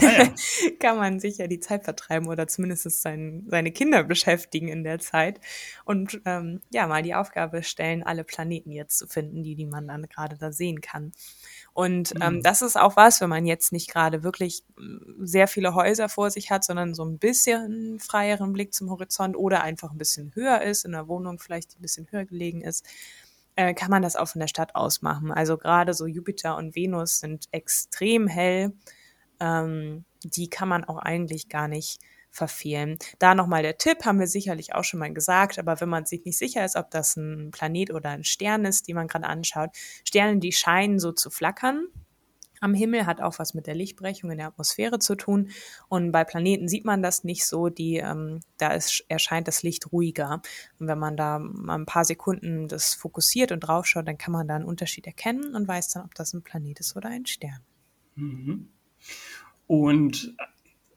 Ah, 0.00 0.22
ja. 0.22 0.34
kann 0.80 0.96
man 0.96 1.20
sich 1.20 1.36
ja 1.36 1.46
die 1.46 1.60
Zeit 1.60 1.84
vertreiben 1.84 2.26
oder 2.28 2.46
zumindest 2.48 3.02
sein, 3.02 3.44
seine 3.48 3.70
Kinder 3.70 4.02
beschäftigen 4.02 4.68
in 4.68 4.82
der 4.82 4.98
Zeit 4.98 5.40
und 5.84 6.22
ähm, 6.24 6.62
ja, 6.70 6.86
mal 6.86 7.02
die 7.02 7.14
Aufgabe 7.14 7.62
stellen, 7.62 8.02
alle 8.02 8.24
Planeten 8.24 8.72
jetzt 8.72 8.96
zu 8.96 9.06
finden, 9.06 9.42
die, 9.42 9.56
die 9.56 9.66
man 9.66 9.86
dann 9.86 10.08
gerade 10.08 10.38
da 10.38 10.52
sehen 10.52 10.80
kann. 10.80 11.12
Und 11.74 12.14
ähm, 12.20 12.36
mhm. 12.36 12.42
das 12.42 12.62
ist 12.62 12.78
auch 12.78 12.96
was, 12.96 13.20
wenn 13.20 13.28
man 13.28 13.46
jetzt 13.46 13.72
nicht 13.72 13.90
gerade 13.90 14.22
wirklich 14.22 14.62
mm, 14.78 15.24
sehr 15.24 15.48
viele 15.48 15.74
Häuser 15.74 16.08
vor 16.08 16.30
sich 16.30 16.50
hat, 16.52 16.62
sondern 16.62 16.94
so 16.94 17.04
ein 17.04 17.18
bisschen 17.18 17.98
freieren 17.98 18.52
Blick 18.52 18.72
zum 18.72 18.90
Horizont 18.90 19.36
oder 19.36 19.62
einfach 19.62 19.90
ein 19.90 19.98
bisschen 19.98 20.32
höher 20.36 20.62
ist, 20.62 20.84
in 20.84 20.92
der 20.92 21.08
Wohnung 21.08 21.40
vielleicht 21.40 21.76
ein 21.76 21.82
bisschen 21.82 22.06
höher 22.12 22.26
gelegen 22.26 22.60
ist, 22.62 22.86
äh, 23.56 23.74
kann 23.74 23.90
man 23.90 24.02
das 24.02 24.14
auch 24.14 24.28
von 24.28 24.38
der 24.40 24.46
Stadt 24.46 24.76
aus 24.76 25.02
machen. 25.02 25.32
Also 25.32 25.58
gerade 25.58 25.94
so 25.94 26.06
Jupiter 26.06 26.56
und 26.56 26.76
Venus 26.76 27.18
sind 27.18 27.48
extrem 27.50 28.28
hell. 28.28 28.72
Ähm, 29.40 30.04
die 30.22 30.48
kann 30.48 30.68
man 30.68 30.84
auch 30.84 30.98
eigentlich 30.98 31.48
gar 31.48 31.66
nicht 31.66 31.98
verfehlen. 32.34 32.98
Da 33.18 33.34
nochmal 33.34 33.62
der 33.62 33.78
Tipp, 33.78 34.04
haben 34.04 34.18
wir 34.18 34.26
sicherlich 34.26 34.74
auch 34.74 34.84
schon 34.84 35.00
mal 35.00 35.12
gesagt, 35.12 35.58
aber 35.58 35.80
wenn 35.80 35.88
man 35.88 36.04
sich 36.04 36.24
nicht 36.24 36.36
sicher 36.36 36.64
ist, 36.64 36.76
ob 36.76 36.90
das 36.90 37.16
ein 37.16 37.50
Planet 37.52 37.92
oder 37.92 38.10
ein 38.10 38.24
Stern 38.24 38.64
ist, 38.64 38.88
den 38.88 38.96
man 38.96 39.06
gerade 39.06 39.26
anschaut, 39.26 39.70
Sterne, 40.04 40.40
die 40.40 40.52
scheinen 40.52 40.98
so 40.98 41.12
zu 41.12 41.30
flackern. 41.30 41.86
Am 42.60 42.72
Himmel 42.72 43.04
hat 43.04 43.20
auch 43.20 43.38
was 43.38 43.52
mit 43.52 43.66
der 43.66 43.74
Lichtbrechung 43.74 44.30
in 44.30 44.38
der 44.38 44.46
Atmosphäre 44.46 44.98
zu 44.98 45.16
tun. 45.16 45.50
Und 45.88 46.12
bei 46.12 46.24
Planeten 46.24 46.66
sieht 46.66 46.86
man 46.86 47.02
das 47.02 47.22
nicht 47.22 47.44
so. 47.44 47.68
Die, 47.68 47.96
ähm, 47.96 48.40
da 48.56 48.72
ist, 48.72 49.04
erscheint 49.08 49.48
das 49.48 49.62
Licht 49.62 49.92
ruhiger. 49.92 50.40
Und 50.78 50.86
wenn 50.86 50.98
man 50.98 51.16
da 51.16 51.38
mal 51.38 51.74
ein 51.74 51.84
paar 51.84 52.06
Sekunden 52.06 52.66
das 52.66 52.94
fokussiert 52.94 53.52
und 53.52 53.60
draufschaut, 53.60 54.08
dann 54.08 54.16
kann 54.16 54.32
man 54.32 54.48
da 54.48 54.56
einen 54.56 54.64
Unterschied 54.64 55.06
erkennen 55.06 55.54
und 55.54 55.68
weiß 55.68 55.90
dann, 55.90 56.04
ob 56.04 56.14
das 56.14 56.32
ein 56.32 56.42
Planet 56.42 56.80
ist 56.80 56.96
oder 56.96 57.10
ein 57.10 57.26
Stern. 57.26 57.60
Mhm. 58.14 58.70
Und 59.66 60.34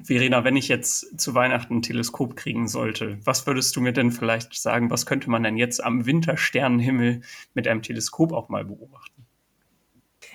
Verena, 0.02 0.44
wenn 0.44 0.56
ich 0.56 0.68
jetzt 0.68 1.20
zu 1.20 1.34
Weihnachten 1.34 1.78
ein 1.78 1.82
Teleskop 1.82 2.36
kriegen 2.36 2.68
sollte, 2.68 3.18
was 3.24 3.48
würdest 3.48 3.76
du 3.76 3.82
mir 3.82 3.94
denn 3.94 4.12
vielleicht 4.12 4.54
sagen, 4.54 4.92
was 4.92 5.06
könnte 5.06 5.30
man 5.30 5.44
denn 5.44 5.58
jetzt 5.58 5.84
am 5.84 6.06
Wintersternenhimmel 6.06 7.22
mit 7.54 7.68
einem 7.68 7.82
Teleskop 7.82 8.32
auch 8.32 8.50
mal 8.50 8.66
beobachten? 8.66 9.17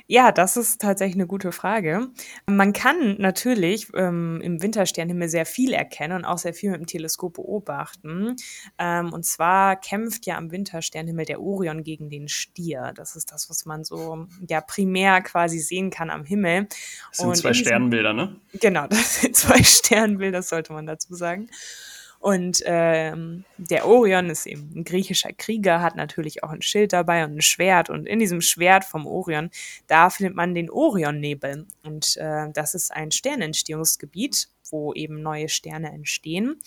Ja, 0.06 0.32
das 0.32 0.56
ist 0.56 0.80
tatsächlich 0.80 1.16
eine 1.16 1.26
gute 1.26 1.52
Frage. 1.52 2.08
Man 2.46 2.72
kann 2.72 3.16
natürlich 3.18 3.88
ähm, 3.94 4.40
im 4.42 4.62
Wintersternhimmel 4.62 5.28
sehr 5.28 5.46
viel 5.46 5.72
erkennen 5.72 6.16
und 6.18 6.24
auch 6.24 6.38
sehr 6.38 6.54
viel 6.54 6.70
mit 6.70 6.80
dem 6.80 6.86
Teleskop 6.86 7.34
beobachten. 7.34 8.36
Ähm, 8.78 9.12
und 9.12 9.24
zwar 9.24 9.76
kämpft 9.76 10.26
ja 10.26 10.36
am 10.36 10.50
Wintersternhimmel 10.50 11.24
der 11.24 11.40
Orion 11.40 11.82
gegen 11.84 12.10
den 12.10 12.28
Stier. 12.28 12.92
Das 12.94 13.16
ist 13.16 13.32
das, 13.32 13.48
was 13.48 13.64
man 13.66 13.84
so 13.84 14.26
ja 14.48 14.60
primär 14.60 15.20
quasi 15.22 15.58
sehen 15.58 15.90
kann 15.90 16.10
am 16.10 16.24
Himmel. 16.24 16.68
Das 17.10 17.18
sind 17.18 17.28
und 17.28 17.36
zwei 17.36 17.54
Sternbilder, 17.54 18.12
ne? 18.12 18.36
Genau, 18.60 18.86
das 18.90 19.20
sind 19.20 19.36
zwei 19.36 19.62
Sternbilder, 19.62 20.42
sollte 20.42 20.72
man 20.72 20.86
dazu 20.86 21.14
sagen. 21.14 21.48
Und 22.22 22.62
ähm, 22.66 23.44
der 23.58 23.85
Orion 23.85 24.30
ist 24.30 24.46
eben 24.46 24.70
ein 24.76 24.85
griechischer 24.85 25.32
Krieger, 25.32 25.82
hat 25.82 25.96
natürlich 25.96 26.44
auch 26.44 26.50
ein 26.50 26.62
Schild 26.62 26.92
dabei 26.92 27.24
und 27.24 27.37
ein 27.37 27.42
Schwert. 27.42 27.90
Und 27.90 28.06
in 28.06 28.20
diesem 28.20 28.40
Schwert 28.40 28.85
vom 28.85 29.08
Orion, 29.08 29.50
da 29.88 30.08
findet 30.08 30.37
man 30.37 30.54
den 30.54 30.70
Orionnebel. 30.70 31.66
Und 31.82 32.16
äh, 32.18 32.48
das 32.52 32.74
ist 32.74 32.92
ein 32.92 33.11
Sternentstehungsgebiet, 33.11 34.48
wo 34.70 34.94
eben 34.94 35.20
neue 35.20 35.48
Sterne 35.48 35.90
entstehen 35.90 36.61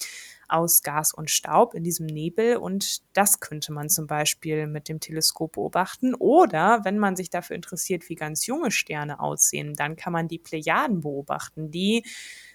aus 0.55 0.83
Gas 0.83 1.13
und 1.13 1.29
Staub 1.29 1.73
in 1.73 1.83
diesem 1.83 2.05
Nebel 2.05 2.57
und 2.57 3.01
das 3.13 3.39
könnte 3.39 3.73
man 3.73 3.89
zum 3.89 4.07
Beispiel 4.07 4.67
mit 4.67 4.87
dem 4.87 4.99
Teleskop 4.99 5.53
beobachten. 5.53 6.15
Oder 6.15 6.81
wenn 6.83 6.97
man 6.97 7.15
sich 7.15 7.29
dafür 7.29 7.55
interessiert, 7.55 8.07
wie 8.09 8.15
ganz 8.15 8.45
junge 8.45 8.71
Sterne 8.71 9.19
aussehen, 9.19 9.73
dann 9.73 9.95
kann 9.95 10.13
man 10.13 10.27
die 10.27 10.39
Plejaden 10.39 11.01
beobachten. 11.01 11.71
Die 11.71 12.05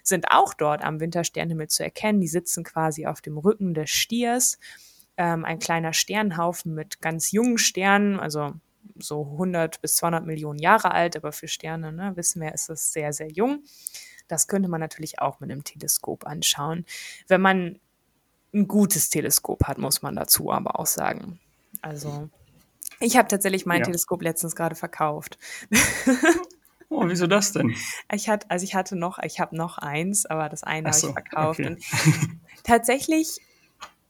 sind 0.03 0.25
auch 0.31 0.53
dort 0.53 0.83
am 0.83 0.99
Wintersternhimmel 0.99 1.67
zu 1.67 1.83
erkennen. 1.83 2.19
Die 2.21 2.27
sitzen 2.27 2.63
quasi 2.63 3.05
auf 3.05 3.21
dem 3.21 3.37
Rücken 3.37 3.73
des 3.73 3.91
Stiers. 3.91 4.57
Ähm, 5.17 5.45
ein 5.45 5.59
kleiner 5.59 5.93
Sternhaufen 5.93 6.73
mit 6.73 7.01
ganz 7.01 7.31
jungen 7.31 7.57
Sternen, 7.57 8.19
also 8.19 8.53
so 8.97 9.23
100 9.33 9.81
bis 9.81 9.95
200 9.95 10.25
Millionen 10.25 10.59
Jahre 10.59 10.91
alt, 10.91 11.15
aber 11.15 11.31
für 11.31 11.47
Sterne, 11.47 11.91
ne, 11.91 12.13
wissen 12.15 12.41
wir, 12.41 12.53
ist 12.53 12.69
es 12.69 12.91
sehr, 12.91 13.13
sehr 13.13 13.29
jung. 13.29 13.63
Das 14.27 14.47
könnte 14.47 14.69
man 14.69 14.79
natürlich 14.79 15.19
auch 15.19 15.39
mit 15.39 15.51
einem 15.51 15.63
Teleskop 15.63 16.25
anschauen. 16.25 16.85
Wenn 17.27 17.41
man 17.41 17.79
ein 18.53 18.67
gutes 18.67 19.09
Teleskop 19.09 19.65
hat, 19.65 19.77
muss 19.77 20.01
man 20.01 20.15
dazu 20.15 20.51
aber 20.51 20.79
auch 20.79 20.87
sagen. 20.87 21.39
Also, 21.81 22.29
ich 22.99 23.17
habe 23.17 23.27
tatsächlich 23.27 23.65
mein 23.65 23.79
ja. 23.79 23.85
Teleskop 23.85 24.21
letztens 24.21 24.55
gerade 24.55 24.75
verkauft. 24.75 25.37
Oh, 26.91 27.07
wieso 27.07 27.25
das 27.25 27.53
denn? 27.53 27.73
Ich 28.13 28.27
hatte, 28.27 28.49
also 28.49 28.65
ich 28.65 28.75
hatte 28.75 28.97
noch, 28.97 29.17
ich 29.19 29.39
habe 29.39 29.55
noch 29.55 29.77
eins, 29.77 30.25
aber 30.25 30.49
das 30.49 30.63
eine 30.63 30.91
so, 30.91 31.07
habe 31.07 31.21
ich 31.21 31.29
verkauft. 31.29 31.59
Okay. 31.61 31.69
Und 31.69 31.83
tatsächlich, 32.63 33.39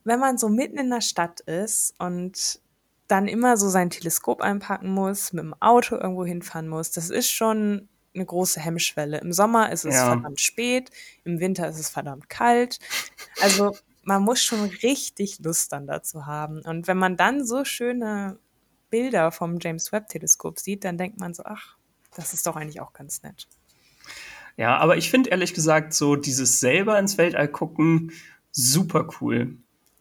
wenn 0.03 0.19
man 0.19 0.39
so 0.39 0.49
mitten 0.49 0.79
in 0.79 0.89
der 0.89 1.01
Stadt 1.01 1.41
ist 1.41 1.93
und 1.99 2.59
dann 3.07 3.27
immer 3.27 3.57
so 3.57 3.69
sein 3.69 3.91
Teleskop 3.91 4.41
einpacken 4.41 4.89
muss, 4.89 5.31
mit 5.31 5.43
dem 5.43 5.53
Auto 5.61 5.95
irgendwo 5.95 6.25
hinfahren 6.25 6.67
muss, 6.67 6.89
das 6.91 7.11
ist 7.11 7.29
schon 7.29 7.87
eine 8.15 8.25
große 8.25 8.59
Hemmschwelle. 8.59 9.19
Im 9.19 9.31
Sommer 9.31 9.71
ist 9.71 9.85
es 9.85 9.95
ja. 9.95 10.07
verdammt 10.07 10.41
spät, 10.41 10.89
im 11.23 11.39
Winter 11.39 11.69
ist 11.69 11.79
es 11.79 11.89
verdammt 11.89 12.29
kalt. 12.29 12.79
Also 13.41 13.75
man 14.03 14.23
muss 14.23 14.41
schon 14.41 14.63
richtig 14.83 15.39
Lust 15.39 15.71
dann 15.71 15.87
dazu 15.87 16.25
haben. 16.25 16.61
Und 16.61 16.87
wenn 16.87 16.97
man 16.97 17.17
dann 17.17 17.45
so 17.45 17.65
schöne 17.65 18.39
Bilder 18.89 19.31
vom 19.31 19.57
James 19.59 19.91
Webb 19.91 20.07
Teleskop 20.07 20.59
sieht, 20.59 20.83
dann 20.83 20.97
denkt 20.97 21.19
man 21.19 21.33
so, 21.33 21.43
ach, 21.45 21.77
das 22.15 22.33
ist 22.33 22.45
doch 22.45 22.55
eigentlich 22.55 22.81
auch 22.81 22.93
ganz 22.93 23.23
nett. 23.23 23.47
Ja, 24.57 24.77
aber 24.77 24.97
ich 24.97 25.09
finde 25.09 25.29
ehrlich 25.29 25.53
gesagt 25.53 25.93
so 25.93 26.15
dieses 26.15 26.59
selber 26.59 26.99
ins 26.99 27.17
Weltall 27.17 27.47
gucken 27.47 28.11
super 28.51 29.07
cool. 29.19 29.57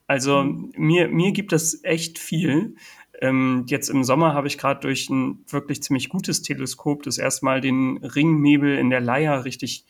Also 0.07 0.43
mhm. 0.43 0.73
mir, 0.77 1.09
mir 1.09 1.33
gibt 1.33 1.53
das 1.53 1.85
echt 1.85 2.19
viel. 2.19 2.75
Ähm, 3.21 3.65
jetzt 3.69 3.91
im 3.91 4.03
Sommer 4.03 4.35
habe 4.35 4.49
ich 4.49 4.59
gerade 4.59 4.81
durch 4.81 5.09
ein 5.09 5.45
wirklich 5.49 5.83
ziemlich 5.83 6.09
gutes 6.09 6.43
Teleskop 6.43 7.03
das 7.03 7.19
erste 7.19 7.45
Mal 7.45 7.61
den 7.61 7.99
Ringnebel 7.99 8.77
in 8.77 8.91
der 8.91 9.01
Leier 9.01 9.45
richtig, 9.45 9.85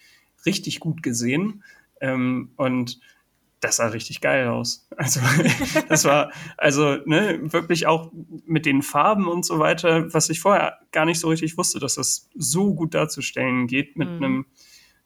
richtig 0.45 0.81
gut 0.81 1.03
gesehen. 1.03 1.63
Ähm, 2.01 2.51
und 2.57 3.01
das 3.61 3.77
sah 3.77 3.89
richtig 3.89 4.21
geil 4.21 4.49
aus. 4.49 4.89
Also 4.97 5.21
das 5.89 6.05
war 6.05 6.33
also 6.57 6.97
ne, 7.07 7.41
wirklich 7.43 7.87
auch 7.87 8.11
mit 8.45 8.67
den 8.67 8.83
Farben 8.83 9.29
und 9.29 9.45
so 9.47 9.59
weiter, 9.59 10.13
was 10.13 10.29
ich 10.29 10.41
vorher 10.41 10.79
gar 10.93 11.07
nicht 11.07 11.21
so 11.21 11.29
richtig 11.29 11.57
wusste, 11.57 11.79
dass 11.79 11.95
das 11.95 12.29
so 12.35 12.75
gut 12.75 12.95
darzustellen 12.95 13.67
geht 13.67 13.97
mit 13.97 14.11
mhm. 14.11 14.17
einem 14.17 14.47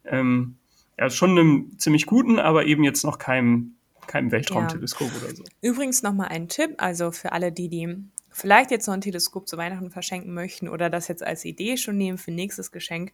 ähm, 0.04 0.56
ja 0.98 1.10
schon 1.10 1.30
einem 1.30 1.78
ziemlich 1.78 2.06
guten, 2.06 2.38
aber 2.38 2.66
eben 2.66 2.82
jetzt 2.84 3.04
noch 3.04 3.18
keinem 3.18 3.76
keinem 4.06 4.32
Weltraumteleskop 4.32 5.08
ja. 5.08 5.22
oder 5.22 5.36
so. 5.36 5.44
Übrigens 5.62 6.02
noch 6.02 6.12
mal 6.12 6.26
ein 6.26 6.48
Tipp, 6.48 6.74
also 6.78 7.10
für 7.10 7.32
alle 7.32 7.52
die, 7.52 7.68
die 7.68 7.96
vielleicht 8.30 8.70
jetzt 8.70 8.86
noch 8.86 8.94
ein 8.94 9.00
Teleskop 9.00 9.48
zu 9.48 9.56
Weihnachten 9.56 9.90
verschenken 9.90 10.34
möchten 10.34 10.68
oder 10.68 10.90
das 10.90 11.08
jetzt 11.08 11.22
als 11.22 11.44
Idee 11.44 11.76
schon 11.76 11.96
nehmen 11.96 12.18
für 12.18 12.32
nächstes 12.32 12.72
Geschenk. 12.72 13.12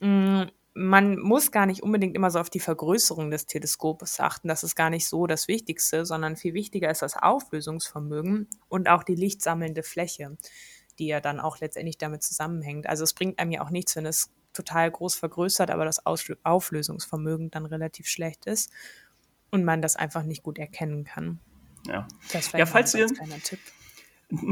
Mm, 0.00 0.42
man 0.74 1.18
muss 1.18 1.50
gar 1.50 1.66
nicht 1.66 1.82
unbedingt 1.82 2.14
immer 2.14 2.30
so 2.30 2.38
auf 2.38 2.50
die 2.50 2.60
Vergrößerung 2.60 3.30
des 3.30 3.46
Teleskopes 3.46 4.20
achten. 4.20 4.48
Das 4.48 4.62
ist 4.62 4.76
gar 4.76 4.90
nicht 4.90 5.08
so 5.08 5.26
das 5.26 5.48
Wichtigste, 5.48 6.06
sondern 6.06 6.36
viel 6.36 6.54
wichtiger 6.54 6.90
ist 6.90 7.02
das 7.02 7.16
Auflösungsvermögen 7.16 8.48
und 8.68 8.88
auch 8.88 9.02
die 9.02 9.16
lichtsammelnde 9.16 9.82
Fläche, 9.82 10.36
die 10.98 11.06
ja 11.06 11.20
dann 11.20 11.40
auch 11.40 11.58
letztendlich 11.58 11.98
damit 11.98 12.22
zusammenhängt. 12.22 12.86
Also 12.86 13.04
es 13.04 13.14
bringt 13.14 13.38
einem 13.38 13.50
ja 13.50 13.62
auch 13.62 13.70
nichts, 13.70 13.96
wenn 13.96 14.06
es 14.06 14.30
total 14.52 14.90
groß 14.90 15.16
vergrößert, 15.16 15.70
aber 15.70 15.84
das 15.84 16.04
Auflösungsvermögen 16.06 17.50
dann 17.50 17.66
relativ 17.66 18.06
schlecht 18.06 18.46
ist 18.46 18.70
und 19.50 19.64
man 19.64 19.82
das 19.82 19.96
einfach 19.96 20.22
nicht 20.22 20.42
gut 20.42 20.58
erkennen 20.58 21.04
kann. 21.04 21.40
Ja, 21.86 22.06
ja 22.52 22.66
falls 22.66 22.94
ihr, 22.94 23.06
Tipp. 23.42 23.58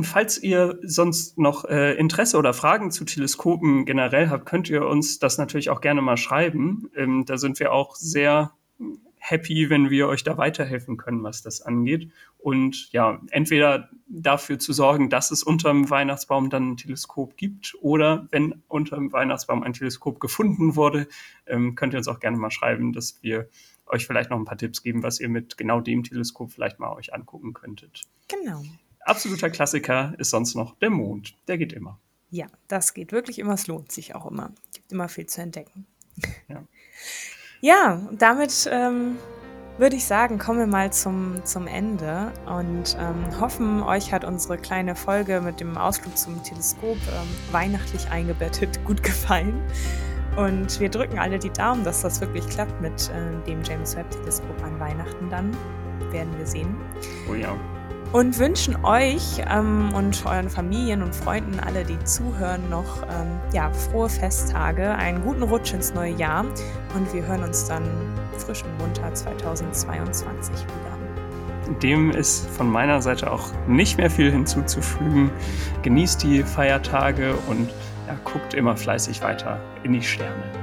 Falls 0.02 0.42
ihr 0.42 0.78
sonst 0.82 1.38
noch 1.38 1.64
äh, 1.64 1.94
Interesse 1.94 2.36
oder 2.36 2.52
Fragen 2.52 2.90
zu 2.90 3.04
Teleskopen 3.04 3.84
generell 3.84 4.28
habt, 4.28 4.46
könnt 4.46 4.68
ihr 4.68 4.86
uns 4.86 5.18
das 5.18 5.38
natürlich 5.38 5.70
auch 5.70 5.80
gerne 5.80 6.02
mal 6.02 6.16
schreiben. 6.16 6.90
Ähm, 6.96 7.24
da 7.24 7.38
sind 7.38 7.60
wir 7.60 7.72
auch 7.72 7.94
sehr 7.94 8.52
happy, 9.18 9.70
wenn 9.70 9.90
wir 9.90 10.08
euch 10.08 10.24
da 10.24 10.36
weiterhelfen 10.36 10.96
können, 10.96 11.22
was 11.22 11.42
das 11.42 11.60
angeht. 11.60 12.10
Und 12.38 12.90
ja, 12.92 13.20
entweder 13.30 13.88
dafür 14.06 14.58
zu 14.58 14.72
sorgen, 14.72 15.10
dass 15.10 15.30
es 15.30 15.42
unter 15.42 15.70
dem 15.70 15.90
Weihnachtsbaum 15.90 16.50
dann 16.50 16.70
ein 16.72 16.76
Teleskop 16.76 17.36
gibt 17.36 17.74
oder 17.80 18.26
wenn 18.30 18.62
unter 18.68 18.96
dem 18.96 19.12
Weihnachtsbaum 19.12 19.62
ein 19.62 19.72
Teleskop 19.72 20.18
gefunden 20.20 20.76
wurde, 20.76 21.08
ähm, 21.46 21.74
könnt 21.74 21.94
ihr 21.94 21.98
uns 21.98 22.08
auch 22.08 22.20
gerne 22.20 22.36
mal 22.36 22.50
schreiben, 22.50 22.92
dass 22.92 23.22
wir 23.22 23.48
euch 23.86 24.06
vielleicht 24.06 24.30
noch 24.30 24.38
ein 24.38 24.44
paar 24.44 24.58
Tipps 24.58 24.82
geben, 24.82 25.02
was 25.02 25.20
ihr 25.20 25.28
mit 25.28 25.56
genau 25.56 25.80
dem 25.80 26.04
Teleskop 26.04 26.52
vielleicht 26.52 26.78
mal 26.78 26.92
euch 26.92 27.14
angucken 27.14 27.54
könntet. 27.54 28.02
Genau. 28.28 28.62
Absoluter 29.08 29.48
Klassiker 29.48 30.12
ist 30.18 30.30
sonst 30.30 30.54
noch 30.54 30.76
der 30.80 30.90
Mond. 30.90 31.34
Der 31.48 31.56
geht 31.56 31.72
immer. 31.72 31.98
Ja, 32.30 32.46
das 32.68 32.92
geht 32.92 33.10
wirklich 33.10 33.38
immer. 33.38 33.54
Es 33.54 33.66
lohnt 33.66 33.90
sich 33.90 34.14
auch 34.14 34.30
immer. 34.30 34.52
Gibt 34.74 34.92
immer 34.92 35.08
viel 35.08 35.26
zu 35.26 35.40
entdecken. 35.40 35.86
Ja. 36.48 36.62
Ja, 37.60 38.08
damit 38.12 38.68
ähm, 38.70 39.16
würde 39.78 39.96
ich 39.96 40.04
sagen, 40.04 40.38
kommen 40.38 40.58
wir 40.58 40.66
mal 40.66 40.92
zum, 40.92 41.44
zum 41.44 41.66
Ende 41.66 42.32
und 42.46 42.96
ähm, 43.00 43.40
hoffen, 43.40 43.82
euch 43.82 44.12
hat 44.12 44.24
unsere 44.24 44.58
kleine 44.58 44.94
Folge 44.94 45.40
mit 45.40 45.58
dem 45.58 45.76
Ausflug 45.76 46.16
zum 46.16 46.42
Teleskop 46.42 46.96
ähm, 46.96 47.28
weihnachtlich 47.50 48.08
eingebettet 48.10 48.84
gut 48.84 49.02
gefallen. 49.02 49.62
Und 50.36 50.78
wir 50.80 50.90
drücken 50.90 51.18
alle 51.18 51.38
die 51.38 51.50
Daumen, 51.50 51.82
dass 51.82 52.02
das 52.02 52.20
wirklich 52.20 52.46
klappt 52.46 52.80
mit 52.82 53.10
äh, 53.10 53.44
dem 53.46 53.62
James 53.64 53.96
Webb 53.96 54.10
Teleskop 54.10 54.62
an 54.62 54.78
Weihnachten 54.78 55.30
dann. 55.30 55.56
Werden 56.12 56.36
wir 56.36 56.46
sehen. 56.46 56.76
Oh 57.28 57.34
ja 57.34 57.56
und 58.12 58.38
wünschen 58.38 58.84
euch 58.84 59.42
ähm, 59.50 59.92
und 59.94 60.24
euren 60.24 60.48
Familien 60.48 61.02
und 61.02 61.14
Freunden, 61.14 61.60
alle, 61.60 61.84
die 61.84 61.98
zuhören, 62.04 62.68
noch 62.70 63.02
ähm, 63.02 63.38
ja, 63.52 63.70
frohe 63.70 64.08
Festtage, 64.08 64.90
einen 64.94 65.22
guten 65.22 65.42
Rutsch 65.42 65.74
ins 65.74 65.94
neue 65.94 66.12
Jahr 66.12 66.44
und 66.94 67.12
wir 67.12 67.26
hören 67.26 67.42
uns 67.44 67.66
dann 67.66 67.84
frisch 68.38 68.62
und 68.62 68.78
munter 68.78 69.12
2022 69.12 70.54
wieder. 70.54 70.98
Dem 71.82 72.10
ist 72.10 72.48
von 72.48 72.70
meiner 72.70 73.02
Seite 73.02 73.30
auch 73.30 73.50
nicht 73.66 73.98
mehr 73.98 74.10
viel 74.10 74.32
hinzuzufügen. 74.32 75.30
Genießt 75.82 76.22
die 76.22 76.42
Feiertage 76.42 77.34
und 77.46 77.68
ja, 78.06 78.16
guckt 78.24 78.54
immer 78.54 78.74
fleißig 78.74 79.20
weiter 79.20 79.60
in 79.82 79.92
die 79.92 80.02
Sterne. 80.02 80.57